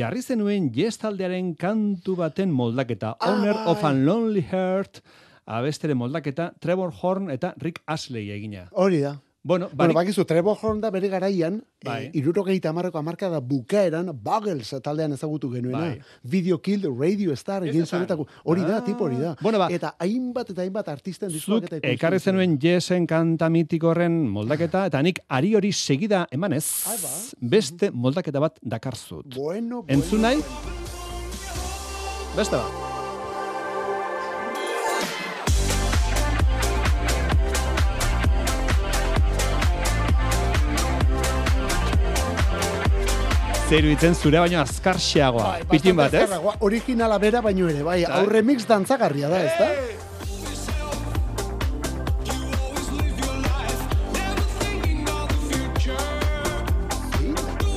jarri 0.00 0.22
zenuen 0.24 0.70
jestaldearen 0.72 1.52
kantu 1.60 2.16
baten 2.22 2.54
moldaketa. 2.56 3.16
Ah, 3.20 3.34
Owner 3.34 3.52
bai. 3.52 3.66
of 3.74 3.84
a 3.84 3.92
Lonely 3.92 4.46
Heart, 4.48 5.02
abestere 5.44 5.94
moldaketa, 5.94 6.54
Trevor 6.58 6.94
Horn 7.02 7.28
eta 7.30 7.52
Rick 7.60 7.82
Ashley 7.86 8.30
egina. 8.32 8.70
Hori 8.72 9.04
da. 9.04 9.18
Bueno, 9.42 9.66
barik... 9.66 9.76
bueno 9.76 9.94
bakizu, 9.94 10.24
Trevor 10.24 10.58
Horn 10.60 10.80
da 10.82 10.90
bere 10.90 11.08
garaian, 11.08 11.62
bai. 11.84 12.06
e, 12.06 12.10
irurogeita 12.20 12.68
amarreko 12.70 12.98
amarka 12.98 13.30
da 13.32 13.40
bukaeran, 13.40 14.10
Buggles 14.12 14.74
taldean 14.84 15.14
ezagutu 15.16 15.48
genuena. 15.50 15.78
Bai. 15.78 16.00
Video 16.22 16.60
Kill, 16.60 16.84
Radio 16.92 17.32
Star, 17.32 17.64
egin 17.64 17.86
zuretako. 17.86 18.26
Hori 18.44 18.66
da, 18.66 18.78
ah. 18.78 18.84
tipo 18.84 19.04
hori 19.04 19.16
da. 19.16 19.34
Bueno, 19.40 19.58
ba, 19.58 19.70
eta 19.72 19.94
hainbat 19.98 20.52
eta 20.52 20.60
hainbat 20.66 20.92
artisten 20.92 21.32
dizuak 21.32 21.70
eta 21.70 21.80
ekarri 21.88 22.20
zenuen 22.20 22.58
jesen 22.60 23.08
kanta 23.08 23.48
mitikoren 23.48 24.20
moldaketa, 24.28 24.84
eta 24.92 25.00
nik 25.02 25.22
ari 25.28 25.54
hori 25.56 25.72
segida 25.72 26.26
emanez, 26.30 26.66
ba. 27.00 27.16
beste 27.40 27.90
moldaketa 27.90 28.44
bat 28.44 28.60
dakarzut. 28.60 29.24
Bueno, 29.34 29.82
bueno. 29.82 29.84
Entzun 29.88 30.20
nahi? 30.28 30.44
Beste 32.36 32.60
bat. 32.60 32.89
Zer 43.70 43.86
itzen 43.86 44.16
zure 44.18 44.40
baino 44.42 44.58
azkarxeagoa. 44.64 45.44
Bai, 45.46 45.66
Pitin 45.70 45.94
bat, 45.94 46.10
ez? 46.18 46.26
Originala 46.66 47.20
bera 47.22 47.38
baino 47.44 47.68
ere, 47.70 47.84
bai. 47.86 48.00
bai. 48.02 48.16
Aurre 48.18 48.42
mix 48.42 48.66
dantzagarria 48.66 49.30
da, 49.30 49.44
ez 49.46 49.54
da? 49.60 49.68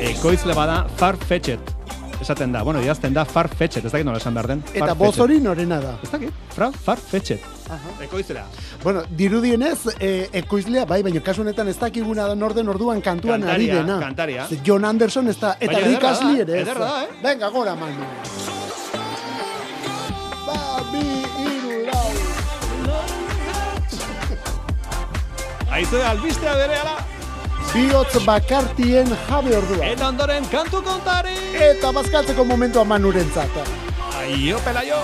Ekoizle 0.09 0.57
bada 0.57 0.81
Farfetchet. 0.97 1.61
Esaten 2.25 2.57
da, 2.57 2.65
bueno, 2.65 2.81
idazten 2.81 3.13
da 3.13 3.29
Farfetchet, 3.29 3.85
ez 3.85 3.93
dakit 3.93 4.09
nola 4.09 4.17
esan 4.17 4.33
behar 4.33 4.49
den. 4.55 4.65
Eta 4.73 4.97
boz 4.97 5.13
hori 5.21 5.37
norena 5.45 5.77
da. 5.83 5.99
Ez 6.01 6.09
dakit, 6.09 6.33
Fra, 6.57 6.73
Farfetchet. 6.73 7.52
Ekoizlea. 8.01 8.45
Bueno, 8.83 9.03
dirudienez, 9.09 9.79
eh, 9.99 10.29
ekoizlea, 10.33 10.85
bai, 10.85 11.01
baina 11.03 11.21
kasu 11.23 11.41
honetan 11.41 11.67
ez 11.67 11.77
dakiguna 11.79 12.27
da 12.27 12.35
norden 12.35 12.67
orduan 12.69 13.01
kantuan 13.01 13.41
kantaria, 13.41 13.55
ari 13.55 13.67
dena. 13.67 13.99
Kantaria, 13.99 14.47
John 14.65 14.85
Anderson 14.85 15.27
ez 15.29 15.39
da, 15.39 15.55
eta 15.59 15.79
Rick 15.79 16.03
Astley 16.03 16.41
ere. 16.41 16.61
Ederra 16.61 16.85
da, 16.85 17.03
eh? 17.03 17.07
Venga, 17.23 17.49
gora, 17.49 17.75
manu. 17.75 18.05
Ba, 20.45 20.59
bi, 20.91 21.05
iru, 21.47 21.79
lau. 21.87 22.11
Aizu 25.73 26.03
albistea 26.11 26.55
bere 26.59 26.79
ala. 26.83 26.97
Biotz 27.73 28.19
bakartien 28.25 29.07
jabe 29.27 29.55
ordua. 29.57 29.85
Eta 29.87 30.07
ondoren 30.11 30.45
kantu 30.51 30.83
kontari. 30.85 31.33
Eta 31.71 31.89
bazkaltzeko 31.95 32.45
momentua 32.45 32.83
manurentzat. 32.85 33.61
Aio, 34.19 34.59
pelaio. 34.61 35.01